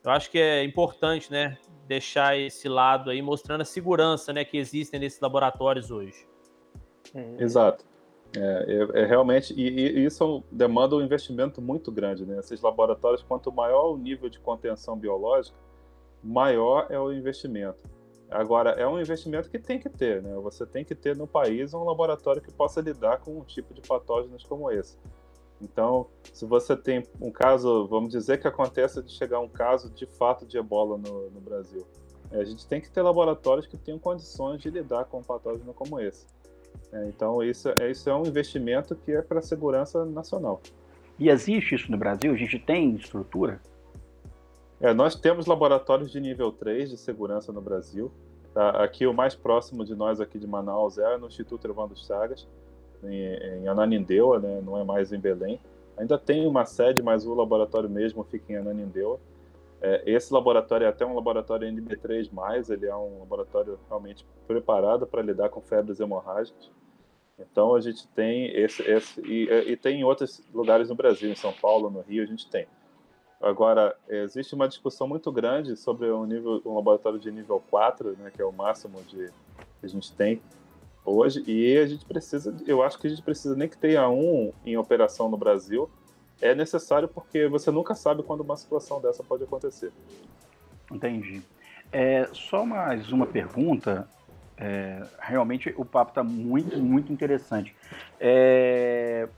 [0.03, 4.57] Eu acho que é importante, né, deixar esse lado aí, mostrando a segurança, né, que
[4.57, 6.27] existem nesses laboratórios hoje.
[7.15, 7.43] É.
[7.43, 7.85] Exato.
[8.37, 12.39] É, é, é realmente, e, e, isso demanda um investimento muito grande, né?
[12.39, 15.57] Esses laboratórios, quanto maior o nível de contenção biológica,
[16.23, 17.79] maior é o investimento.
[18.31, 20.33] Agora, é um investimento que tem que ter, né?
[20.37, 23.81] Você tem que ter no país um laboratório que possa lidar com um tipo de
[23.81, 24.97] patógenos como esse.
[25.61, 30.07] Então, se você tem um caso, vamos dizer que acontece de chegar um caso de
[30.07, 31.87] fato de ebola no, no Brasil,
[32.31, 35.75] é, a gente tem que ter laboratórios que tenham condições de lidar com um patógeno
[35.75, 36.27] como esse.
[36.93, 40.61] É, então, isso, é, isso é um investimento que é para a segurança nacional.
[41.19, 42.33] E existe isso no Brasil?
[42.33, 43.61] A gente tem estrutura?
[44.81, 48.11] É, nós temos laboratórios de nível 3 de segurança no Brasil.
[48.55, 52.49] Aqui, o mais próximo de nós, aqui de Manaus, é no Instituto Evandro Chagas,
[53.05, 54.61] em, em Ananindeua, né?
[54.65, 55.61] não é mais em Belém.
[55.97, 59.21] Ainda tem uma sede, mas o laboratório mesmo fica em Ananindeua.
[59.83, 65.23] É, esse laboratório é até um laboratório NB3+, ele é um laboratório realmente preparado para
[65.23, 66.71] lidar com febres hemorrágicas.
[67.39, 71.35] Então a gente tem esse, esse e, e, tem em outros lugares no Brasil, em
[71.35, 72.67] São Paulo, no Rio, a gente tem.
[73.41, 78.31] Agora, existe uma discussão muito grande sobre um, nível, um laboratório de nível 4, né,
[78.31, 79.29] que é o máximo de,
[79.81, 80.43] que a gente tem
[81.05, 84.53] hoje, e a gente precisa, eu acho que a gente precisa nem que tenha um
[84.65, 85.91] em operação no Brasil,
[86.41, 89.93] é necessário porque você nunca sabe quando uma situação dessa pode acontecer.
[90.91, 91.43] Entendi.
[91.93, 94.09] É, só mais uma pergunta.
[94.57, 97.75] É, realmente o papo está muito, muito interessante.
[98.19, 99.29] É,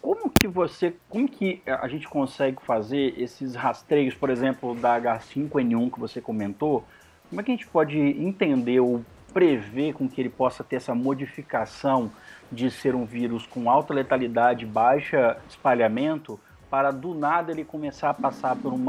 [0.00, 5.92] como que você, como que a gente consegue fazer esses rastreios, por exemplo, da H5N1
[5.92, 6.84] que você comentou?
[7.28, 10.94] Como é que a gente pode entender ou prever com que ele possa ter essa
[10.94, 12.10] modificação
[12.50, 18.14] de ser um vírus com alta letalidade, baixa espalhamento, para do nada ele começar a
[18.14, 18.86] passar por um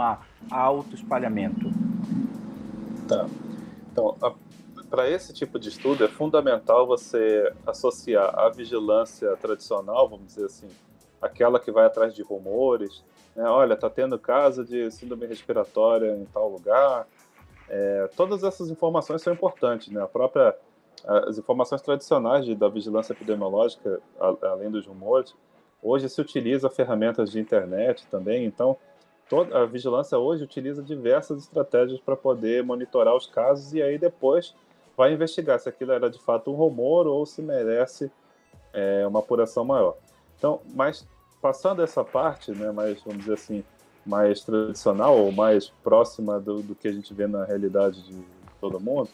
[0.49, 1.71] alto espalhamento?
[3.07, 3.27] Tá.
[3.91, 4.15] Então,
[4.89, 10.67] para esse tipo de estudo é fundamental você associar a vigilância tradicional, vamos dizer assim,
[11.21, 13.03] aquela que vai atrás de rumores,
[13.35, 13.43] né?
[13.43, 17.07] olha, está tendo caso de síndrome respiratória em tal lugar.
[17.73, 20.03] É, todas essas informações são importantes, né?
[20.03, 20.53] A própria
[21.05, 25.33] as informações tradicionais de, da vigilância epidemiológica, a, além dos rumores,
[25.81, 28.77] hoje se utiliza ferramentas de internet também, então
[29.27, 34.53] toda a vigilância hoje utiliza diversas estratégias para poder monitorar os casos e aí depois
[34.95, 38.11] vai investigar se aquilo era de fato um rumor ou se merece
[38.73, 39.95] é, uma apuração maior.
[40.37, 41.07] Então, mas
[41.41, 43.63] passando essa parte, né, mais, vamos dizer assim,
[44.05, 48.23] mais tradicional ou mais próxima do, do que a gente vê na realidade de
[48.59, 49.09] todo mundo,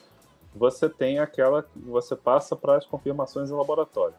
[0.55, 4.15] você tem aquela que você passa para as confirmações em laboratório.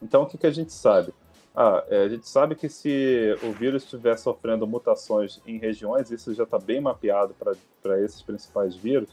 [0.00, 1.12] Então, o que, que a gente sabe?
[1.54, 6.32] Ah, é, a gente sabe que se o vírus estiver sofrendo mutações em regiões, isso
[6.32, 7.34] já está bem mapeado
[7.82, 9.10] para esses principais vírus,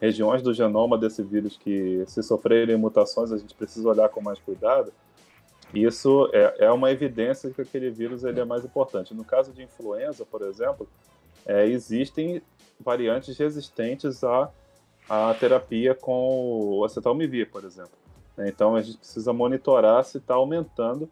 [0.00, 4.38] regiões do genoma desse vírus que, se sofrerem mutações, a gente precisa olhar com mais
[4.38, 4.92] cuidado.
[5.74, 9.12] Isso é, é uma evidência de que aquele vírus ele é mais importante.
[9.12, 10.88] No caso de influenza, por exemplo,
[11.44, 12.40] é, existem
[12.78, 14.50] variantes resistentes à,
[15.08, 17.92] à terapia com o acetalmivir, por exemplo.
[18.38, 21.08] Então a gente precisa monitorar se está aumentando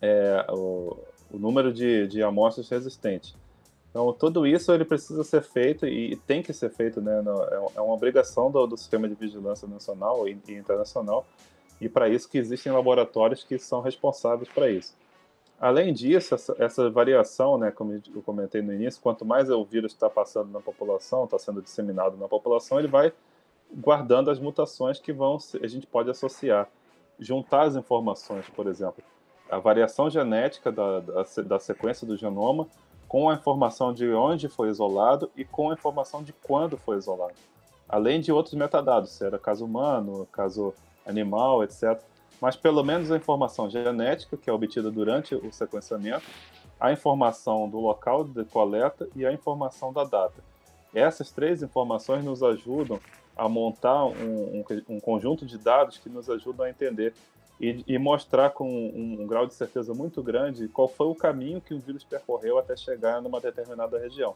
[0.00, 0.96] é, o,
[1.32, 3.34] o, número de, de amostras resistentes.
[3.90, 7.22] Então tudo isso ele precisa ser feito e tem que ser feito, né?
[7.50, 11.26] É, é uma obrigação do, do sistema de vigilância nacional e internacional
[11.80, 14.94] e para isso que existem laboratórios que são responsáveis para isso.
[15.60, 19.92] Além disso, essa, essa, variação, né, como eu comentei no início, quanto mais o vírus
[19.92, 23.12] está passando na população, está sendo disseminado na população, ele vai
[23.70, 26.66] guardando as mutações que vão a gente pode associar,
[27.18, 29.04] juntar as informações, por exemplo,
[29.50, 32.66] a variação genética da, da, da sequência do genoma
[33.06, 37.34] com a informação de onde foi isolado e com a informação de quando foi isolado,
[37.88, 40.72] além de outros metadados, se era caso humano, caso
[41.06, 42.00] animal, etc.
[42.40, 46.24] Mas pelo menos a informação genética, que é obtida durante o sequenciamento,
[46.80, 50.42] a informação do local de coleta e a informação da data.
[50.94, 52.98] Essas três informações nos ajudam
[53.36, 57.14] a montar um, um, um conjunto de dados que nos ajudam a entender
[57.60, 61.60] e, e mostrar com um, um, grau de certeza muito grande qual foi o caminho
[61.60, 64.34] que o vírus percorreu até chegar numa determinada região.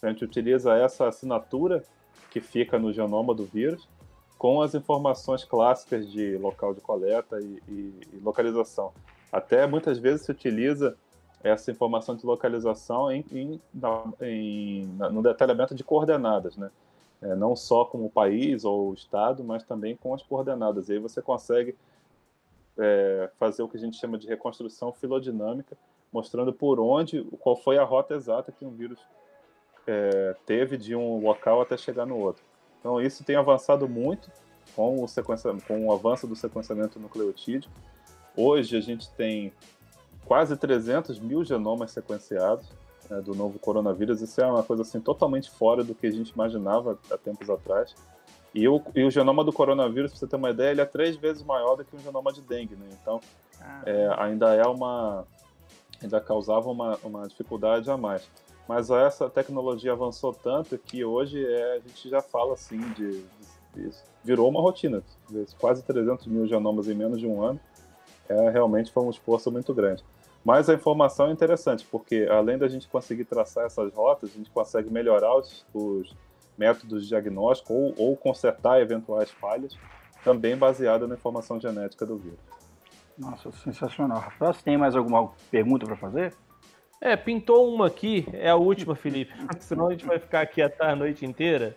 [0.00, 1.84] A gente utiliza essa assinatura
[2.30, 3.88] que fica no genoma do vírus
[4.40, 8.90] com as informações clássicas de local de coleta e, e, e localização.
[9.30, 10.96] Até muitas vezes se utiliza
[11.44, 13.60] essa informação de localização em, em,
[14.22, 16.70] em, no detalhamento de coordenadas, né?
[17.20, 20.88] É, não só com o país ou o estado, mas também com as coordenadas.
[20.88, 21.76] E aí você consegue
[22.78, 25.76] é, fazer o que a gente chama de reconstrução filodinâmica,
[26.10, 29.00] mostrando por onde, qual foi a rota exata que um vírus
[29.86, 32.48] é, teve de um local até chegar no outro.
[32.80, 34.30] Então isso tem avançado muito
[34.74, 35.54] com o, sequencia...
[35.68, 37.70] com o avanço do sequenciamento nucleotídeo.
[38.36, 39.52] Hoje a gente tem
[40.24, 42.66] quase 300 mil genomas sequenciados
[43.08, 44.22] né, do novo coronavírus.
[44.22, 47.94] Isso é uma coisa assim totalmente fora do que a gente imaginava há tempos atrás.
[48.54, 51.16] E o, e o genoma do coronavírus, para você ter uma ideia, ele é três
[51.16, 52.74] vezes maior do que um genoma de dengue.
[52.74, 52.88] Né?
[53.00, 53.20] Então,
[53.60, 53.82] ah.
[53.86, 55.24] é, ainda é uma,
[56.02, 58.28] ainda causava uma, uma dificuldade a mais.
[58.70, 63.24] Mas essa tecnologia avançou tanto que hoje é, a gente já fala assim de,
[63.74, 63.90] de,
[64.22, 65.02] virou uma rotina.
[65.58, 67.58] Quase 300 mil genomas em menos de um ano
[68.28, 70.04] é, realmente foi um esforço muito grande.
[70.44, 74.50] Mas a informação é interessante, porque além da gente conseguir traçar essas rotas, a gente
[74.50, 76.14] consegue melhorar os, os
[76.56, 79.76] métodos de diagnóstico ou, ou, consertar eventuais falhas,
[80.22, 82.38] também baseada na informação genética do vírus.
[83.18, 84.20] Nossa, sensacional.
[84.20, 86.32] Rafael, você tem mais alguma pergunta para fazer?
[87.00, 89.32] É, pintou uma aqui, é a última, Felipe.
[89.60, 91.74] Senão a gente vai ficar aqui até a noite inteira.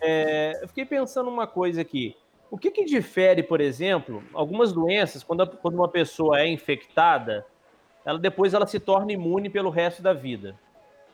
[0.00, 2.16] É, eu fiquei pensando uma coisa aqui.
[2.50, 7.46] O que, que difere, por exemplo, algumas doenças, quando, a, quando uma pessoa é infectada,
[8.04, 10.58] ela depois ela se torna imune pelo resto da vida.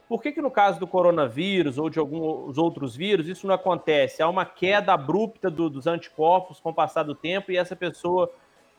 [0.09, 4.22] Por que, que no caso do coronavírus ou de alguns outros vírus isso não acontece?
[4.22, 8.33] Há uma queda abrupta do, dos anticorpos com o passar do tempo e essa pessoa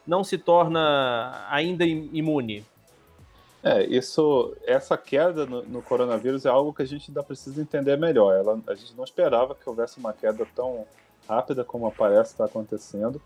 [0.08, 2.66] não se torna ainda imune?
[3.62, 7.98] É, isso, essa queda no, no, coronavírus é algo que a gente ainda precisa entender
[7.98, 8.34] melhor.
[8.34, 10.86] Ela, a gente não esperava que houvesse uma queda tão,
[11.30, 13.22] rápida como parece estar acontecendo,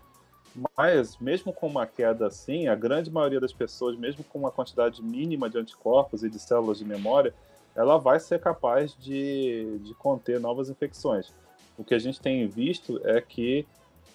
[0.76, 5.02] mas mesmo com uma queda assim, a grande maioria das pessoas, mesmo com uma quantidade
[5.02, 7.32] mínima de anticorpos e de células de memória,
[7.74, 11.32] ela vai ser capaz de, de conter novas infecções.
[11.78, 13.66] O que a gente tem visto é que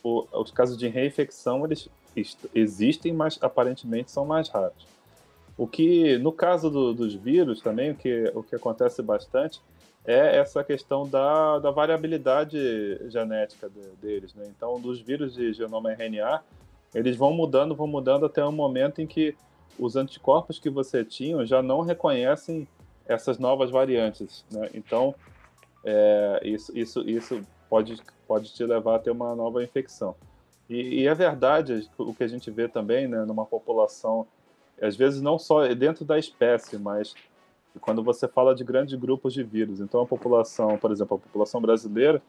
[0.03, 1.89] o, os casos de reinfecção eles
[2.53, 4.87] existem, mas aparentemente são mais raros.
[5.59, 9.59] O que, no caso do, dos vírus também, o que, o que acontece bastante
[10.05, 12.57] é essa questão da, da variabilidade
[13.09, 14.33] genética de, deles.
[14.33, 14.45] Né?
[14.55, 16.41] Então, dos vírus de genoma RNA,
[16.95, 19.35] eles vão mudando, vão mudando até um momento em que
[19.77, 22.65] os anticorpos que você tinha já não reconhecem
[23.05, 24.45] essas novas variantes.
[24.49, 24.69] Né?
[24.73, 25.13] Então,
[25.83, 30.15] é, isso, isso, isso pode, pode te levar a ter uma nova infecção.
[30.69, 34.25] E, e é verdade o que a gente vê também né, numa população,
[34.81, 37.13] às vezes não só dentro da espécie, mas
[37.79, 39.79] quando você fala de grandes grupos de vírus.
[39.79, 42.21] Então, a população, por exemplo, a população brasileira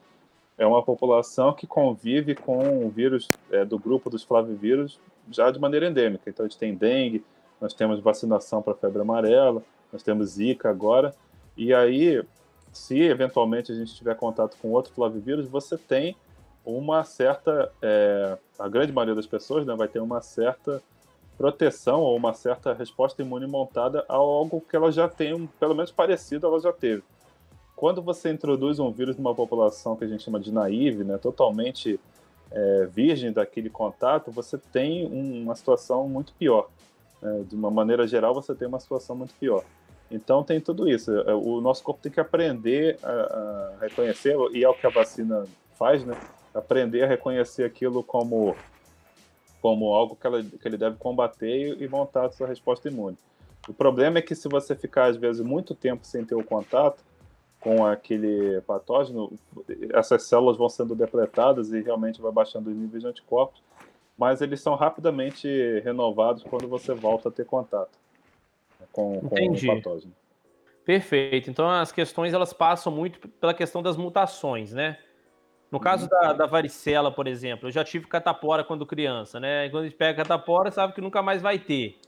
[0.58, 5.58] é uma população que convive com o vírus é, do grupo dos flavivírus já de
[5.58, 6.28] maneira endêmica.
[6.28, 7.24] Então, a gente tem dengue,
[7.60, 11.14] nós temos vacinação para febre amarela, nós temos zika agora.
[11.56, 12.22] E aí,
[12.72, 16.16] se eventualmente a gente tiver contato com outro flavivírus, você tem
[16.64, 20.82] uma certa, é, a grande maioria das pessoas né, vai ter uma certa
[21.40, 25.90] proteção ou uma certa resposta imune montada a algo que ela já tem, pelo menos
[25.90, 27.02] parecido, ela já teve.
[27.74, 31.98] Quando você introduz um vírus numa população que a gente chama de naive, né, totalmente
[32.50, 36.68] é, virgem daquele contato, você tem um, uma situação muito pior.
[37.22, 37.42] Né?
[37.48, 39.64] De uma maneira geral, você tem uma situação muito pior.
[40.10, 41.10] Então tem tudo isso.
[41.20, 44.90] É, o nosso corpo tem que aprender a, a reconhecer, e é o que a
[44.90, 45.46] vacina
[45.78, 46.14] faz, né?
[46.54, 48.54] Aprender a reconhecer aquilo como
[49.60, 53.16] como algo que, ela, que ele deve combater e, montar a sua resposta imune.
[53.68, 57.02] O problema é que se você ficar, às vezes, muito tempo sem ter o contato
[57.60, 59.32] com aquele patógeno,
[59.92, 63.62] essas células vão sendo depletadas e realmente vai baixando os níveis de anticorpos,
[64.16, 65.48] mas eles são rapidamente
[65.80, 67.98] renovados quando você volta a ter contato
[68.92, 70.12] com, com o patógeno.
[70.84, 71.50] Perfeito.
[71.50, 74.98] Então as questões elas passam muito pela questão das mutações, né?
[75.70, 76.10] No caso uhum.
[76.10, 79.66] da, da, varicela, por exemplo, eu já tive catapora quando criança, né?
[79.66, 81.98] E quando a gente pega catapora, sabe que nunca mais vai ter.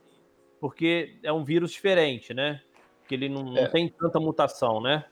[0.60, 2.60] Porque é um vírus diferente, né?
[3.06, 3.62] Que ele não, é.
[3.62, 5.04] não tem tanta mutação, né?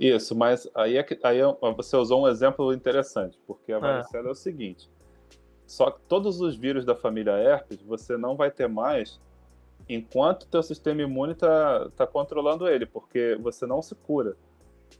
[0.00, 3.80] Isso, mas aí, é, aí é você usou um exemplo interessante, porque a ah.
[3.80, 4.28] varicela é.
[4.28, 4.90] é o seguinte:
[5.66, 9.20] só que todos os vírus da família herpes você não vai ter mais
[9.88, 14.36] enquanto o teu sistema imune está tá controlando ele, porque você não se cura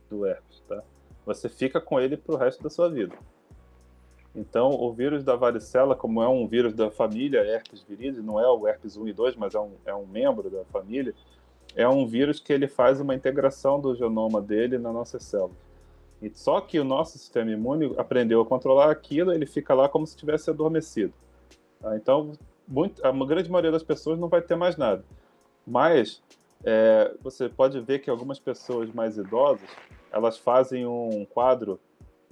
[0.09, 0.83] do herpes, tá?
[1.27, 3.15] Você fica com ele para o resto da sua vida.
[4.35, 8.47] Então, o vírus da varicela, como é um vírus da família herpes viridis, não é
[8.49, 11.15] o herpes 1 e 2, mas é um, é um membro da família,
[11.75, 15.55] é um vírus que ele faz uma integração do genoma dele na nossa célula.
[16.23, 20.07] E só que o nosso sistema imune aprendeu a controlar aquilo, ele fica lá como
[20.07, 21.13] se tivesse adormecido.
[21.81, 21.97] Tá?
[21.97, 22.33] Então,
[22.69, 25.05] muito, a grande maioria das pessoas não vai ter mais nada.
[25.67, 26.23] Mas
[26.65, 29.69] é, você pode ver que algumas pessoas mais idosas
[30.13, 31.79] elas fazem um quadro,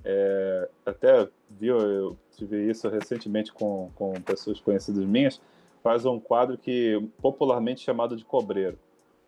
[0.04, 5.40] é, até viu, eu tive isso recentemente com, com pessoas conhecidas minhas,
[5.82, 8.78] faz um quadro que popularmente chamado de cobreiro,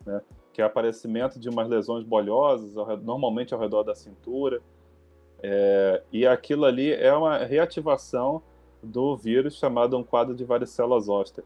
[0.05, 0.22] né?
[0.53, 4.62] que é aparecimento de umas lesões bolhosas, ao, normalmente ao redor da cintura,
[5.42, 8.42] é, e aquilo ali é uma reativação
[8.82, 11.44] do vírus chamado um quadro de varicela zoster.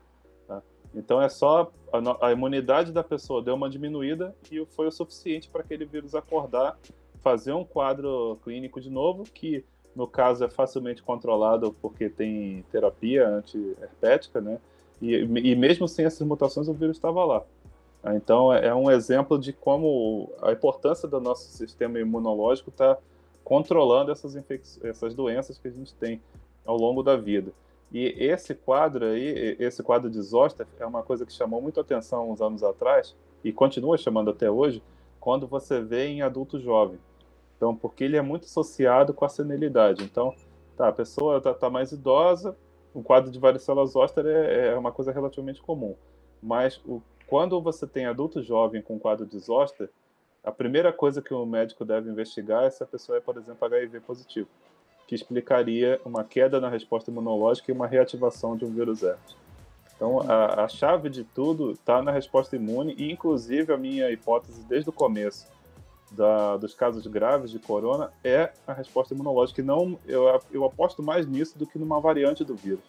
[0.95, 5.49] Então é só a, a, imunidade da pessoa deu uma diminuída e foi o suficiente
[5.49, 6.77] para aquele vírus acordar
[7.23, 9.65] fazer um quadro clínico de novo, que
[9.95, 14.59] no caso é facilmente controlado porque tem terapia antiherpética, né?
[15.01, 17.43] E, e mesmo sem essas mutações, o vírus estava lá.
[18.15, 22.97] Então, é, é um exemplo de como a importância do nosso sistema imunológico está
[23.45, 24.37] controlando essas,
[24.83, 26.21] essas doenças que a gente tem
[26.65, 27.53] ao longo da vida.
[27.93, 32.31] E esse quadro aí, esse quadro de Zoster, é uma coisa que chamou muito atenção
[32.31, 34.83] uns anos atrás e continua chamando até hoje,
[35.19, 36.99] quando você vê em adulto jovem.
[37.57, 40.05] Então, porque ele é muito associado com a senilidade.
[40.05, 40.35] Então,
[40.77, 42.57] tá, a pessoa está tá mais idosa,
[42.95, 45.95] o quadro de varicela zoster é, é, uma coisa relativamente comum.
[46.43, 49.91] Mas o, quando você tem adulto jovem com quadro de zoster,
[50.43, 53.65] a primeira coisa que o médico deve investigar é se a pessoa é, por exemplo,
[53.67, 54.49] HIV positivo,
[55.11, 59.35] que explicaria uma queda na resposta imunológica e uma reativação de um vírus herpes.
[59.97, 64.63] Então, a, a chave de tudo está na resposta imune, e inclusive a minha hipótese
[64.69, 65.49] desde o começo
[66.13, 69.61] da, dos casos graves de corona é a resposta imunológica.
[69.61, 72.85] E não, eu, eu aposto mais nisso do que numa variante do vírus.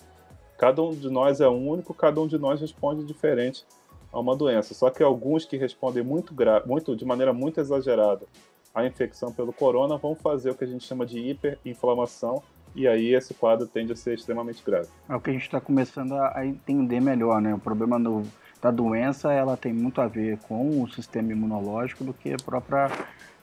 [0.59, 3.65] Cada um de nós é único, cada um de nós responde diferente
[4.13, 4.75] a uma doença.
[4.75, 6.35] Só que alguns que respondem muito,
[6.67, 8.27] muito de maneira muito exagerada
[8.73, 12.41] a infecção pelo corona vão fazer o que a gente chama de hiperinflamação,
[12.73, 14.87] e aí esse quadro tende a ser extremamente grave.
[15.09, 17.53] É o que a gente está começando a entender melhor, né?
[17.53, 18.23] O problema do,
[18.61, 22.89] da doença, ela tem muito a ver com o sistema imunológico do que a própria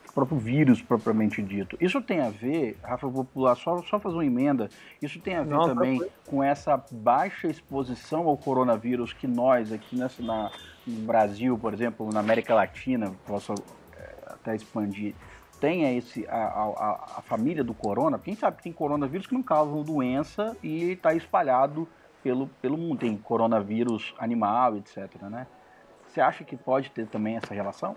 [0.09, 1.77] o próprio vírus propriamente dito.
[1.81, 4.69] Isso tem a ver, Rafa, eu vou pular só, só fazer uma emenda,
[5.01, 9.27] isso tem a ver Não, tá também tá com essa baixa exposição ao coronavírus que
[9.27, 10.51] nós aqui nessa, na,
[10.87, 13.55] no Brasil, por exemplo, na América Latina, posso
[14.31, 15.15] até expandir,
[15.61, 19.83] tenha esse, a, a, a, família do corona, gente sabe tem coronavírus que não causam
[19.83, 21.89] doença e está espalhado
[22.23, 23.01] pelo, pelo mundo.
[23.01, 25.23] Tem coronavírus animal, etc.
[25.23, 25.47] Né?
[26.07, 27.97] Você acha que pode ter também essa relação?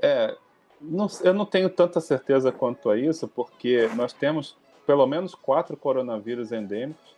[0.00, 0.36] É,
[0.80, 5.76] não, eu não tenho tanta certeza quanto a isso, porque nós temos pelo menos quatro
[5.76, 7.16] coronavírus endêmicos,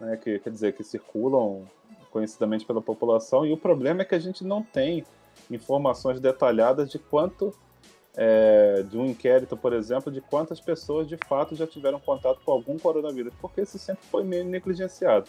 [0.00, 1.68] né, que quer dizer que circulam
[2.10, 5.04] conhecidamente pela população, e o problema é que a gente não tem
[5.50, 7.54] informações detalhadas de quanto
[8.16, 12.52] é, de um inquérito, por exemplo, de quantas pessoas de fato já tiveram contato com
[12.52, 15.26] algum coronavírus, porque isso sempre foi meio negligenciado.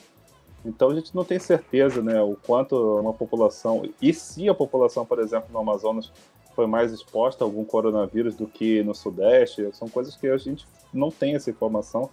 [0.65, 5.05] Então a gente não tem certeza, né, o quanto uma população e se a população,
[5.05, 6.11] por exemplo, no Amazonas
[6.55, 10.65] foi mais exposta a algum coronavírus do que no Sudeste, são coisas que a gente
[10.93, 12.09] não tem essa informação,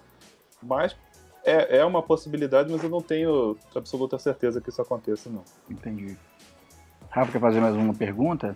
[0.63, 0.97] mas
[1.45, 5.45] é, é uma possibilidade, mas eu não tenho absoluta certeza que isso aconteça, não.
[5.69, 6.17] Entendi.
[7.09, 8.55] Rafa, quer fazer mais uma pergunta?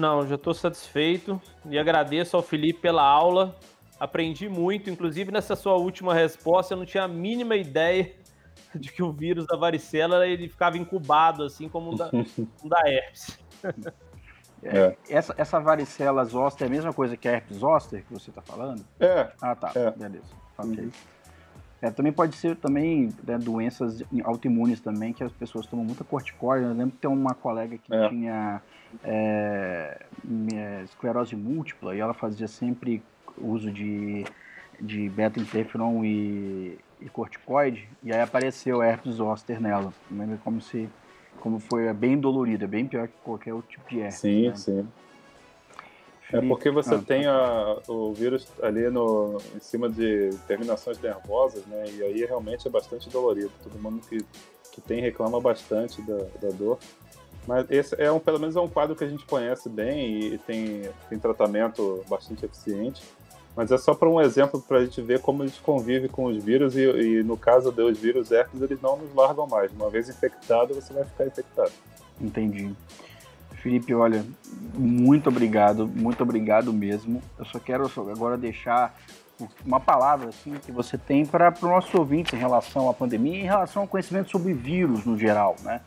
[0.00, 3.54] Não, já estou satisfeito e agradeço ao Felipe pela aula.
[3.98, 8.14] Aprendi muito, inclusive nessa sua última resposta, eu não tinha a mínima ideia
[8.74, 12.80] de que o vírus da varicela ele ficava incubado, assim como o da, o da
[12.88, 13.38] herpes.
[14.62, 14.78] É.
[14.78, 14.96] é.
[15.10, 18.40] Essa, essa varicela zoster é a mesma coisa que a herpes zoster que você está
[18.40, 18.82] falando?
[18.98, 19.30] É.
[19.38, 19.70] Ah, tá.
[19.74, 19.90] É.
[19.90, 20.32] Beleza.
[20.56, 20.82] Ok.
[20.82, 20.90] Uhum.
[21.82, 26.64] É, também pode ser também né, doenças autoimunes também, que as pessoas tomam muita corticóide.
[26.64, 28.08] Eu lembro que tem uma colega que é.
[28.08, 28.62] tinha
[29.04, 30.00] é,
[30.84, 33.02] esclerose múltipla e ela fazia sempre
[33.38, 34.24] uso de,
[34.80, 39.92] de beta-interferon e, e corticoide, e aí apareceu herpes zoster nela.
[40.10, 40.88] Lembra como se
[41.38, 44.18] como foi é bem dolorido, é bem pior que qualquer outro tipo de herpes.
[44.18, 44.56] Sim, né?
[44.56, 44.88] sim.
[46.32, 51.66] É porque você ah, tem a, o vírus ali no, em cima de terminações nervosas,
[51.66, 51.84] né?
[51.88, 53.50] E aí realmente é bastante dolorido.
[53.64, 54.24] Todo mundo que,
[54.70, 56.78] que tem reclama bastante da, da dor.
[57.50, 60.38] Mas esse é um, pelo menos é um quadro que a gente conhece bem e
[60.38, 63.02] tem, tem tratamento bastante eficiente.
[63.56, 66.26] Mas é só para um exemplo para a gente ver como a gente convive com
[66.26, 69.72] os vírus e, e no caso dos vírus herpes, eles não nos largam mais.
[69.72, 71.72] Uma vez infectado, você vai ficar infectado.
[72.20, 72.72] Entendi.
[73.54, 74.24] Felipe, olha,
[74.72, 77.20] muito obrigado, muito obrigado mesmo.
[77.36, 78.96] Eu só quero agora deixar
[79.66, 83.40] uma palavra assim que você tem para o nosso ouvinte em relação à pandemia e
[83.40, 85.80] em relação ao conhecimento sobre vírus no geral, né?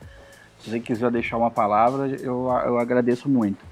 [0.64, 3.64] Se você quiser deixar uma palavra, eu, eu agradeço muito.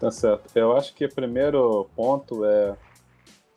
[0.00, 0.50] Tá certo.
[0.54, 2.74] Eu acho que o primeiro ponto é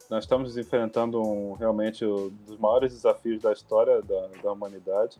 [0.09, 5.17] nós estamos enfrentando um, realmente um dos maiores desafios da história da, da humanidade.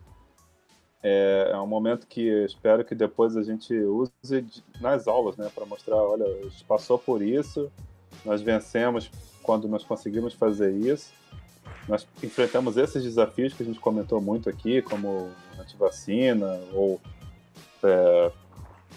[1.02, 4.12] É, é, um momento que espero que depois a gente use
[4.80, 7.70] nas aulas, né, para mostrar, olha, a gente passou por isso,
[8.24, 9.10] nós vencemos
[9.42, 11.12] quando nós conseguimos fazer isso,
[11.86, 15.30] nós enfrentamos esses desafios que a gente comentou muito aqui, como
[15.68, 17.00] antivacina ou
[17.82, 18.32] é,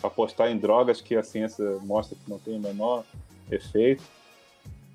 [0.02, 3.04] apostar em drogas que a ciência mostra que não tem o menor
[3.52, 4.04] efeito.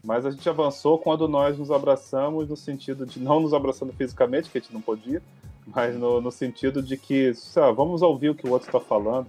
[0.02, 4.48] Mas a gente avançou quando nós nos abraçamos no sentido de não nos abraçando fisicamente,
[4.48, 5.20] que a gente não podia,
[5.66, 7.32] mas no, no sentido de que
[7.74, 9.26] vamos ouvir o que o outro está falando,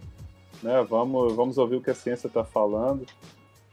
[0.61, 0.85] né?
[0.87, 3.05] Vamos, vamos ouvir o que a ciência está falando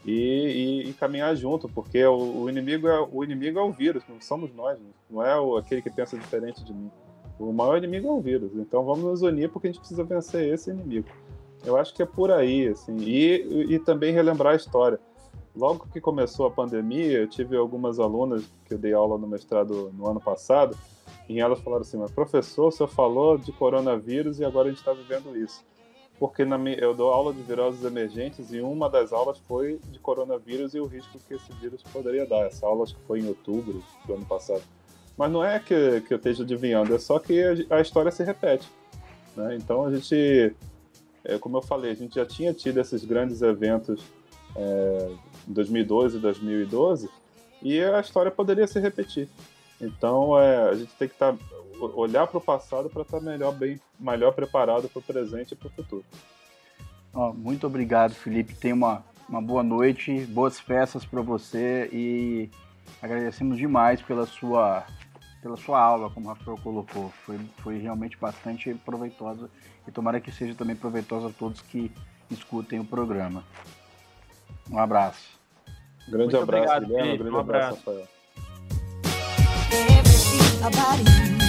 [0.05, 4.03] e, e, e, caminhar junto, porque o, o, inimigo é o inimigo é o vírus,
[4.09, 4.79] não somos nós,
[5.11, 6.91] não é o, aquele que pensa diferente de mim.
[7.39, 10.53] O maior inimigo é o vírus, então vamos nos unir porque a gente precisa vencer
[10.53, 11.09] esse inimigo.
[11.65, 15.01] Eu acho que é por aí, assim, e, e também relembrar a história.
[15.57, 19.93] Logo que começou a pandemia, eu tive algumas alunas que eu dei aula no mestrado
[19.97, 20.77] no ano passado,
[21.29, 24.81] e elas falaram assim: Mas professor, o senhor falou de coronavírus e agora a gente
[24.81, 25.65] está vivendo isso.
[26.19, 30.75] Porque na eu dou aula de viroses emergentes e uma das aulas foi de coronavírus
[30.75, 32.47] e o risco que esse vírus poderia dar.
[32.47, 34.63] Essa aula acho que foi em outubro do ano passado.
[35.17, 38.25] Mas não é que, que eu esteja adivinhando, é só que a, a história se
[38.25, 38.69] repete.
[39.37, 39.57] Né?
[39.57, 40.55] Então a gente
[41.25, 44.05] é, como eu falei, a gente já tinha tido esses grandes eventos
[44.55, 45.11] é,
[45.49, 47.09] em 2012 e 2012
[47.63, 49.29] e a história poderia se repetir.
[49.81, 51.35] Então é, a gente tem que tá,
[51.81, 55.57] olhar para o passado para estar tá melhor, bem, melhor preparado para o presente e
[55.57, 56.05] para o futuro.
[57.15, 58.55] Oh, muito obrigado, Felipe.
[58.55, 62.51] Tenha uma, uma boa noite, boas festas para você e
[63.01, 64.85] agradecemos demais pela sua
[65.45, 67.11] pela sua aula, como o Rafael colocou.
[67.27, 69.51] Foi, foi realmente bastante proveitosa
[69.87, 71.93] e tomara que seja também proveitosa a todos que
[72.31, 73.45] escutem o programa.
[74.71, 75.39] Um abraço.
[76.09, 77.09] Grande Muito abraço, obrigado, Guilherme.
[77.09, 77.25] Felipe.
[77.25, 78.09] Grande Um abraço, abraço.
[80.63, 81.44] Rafael.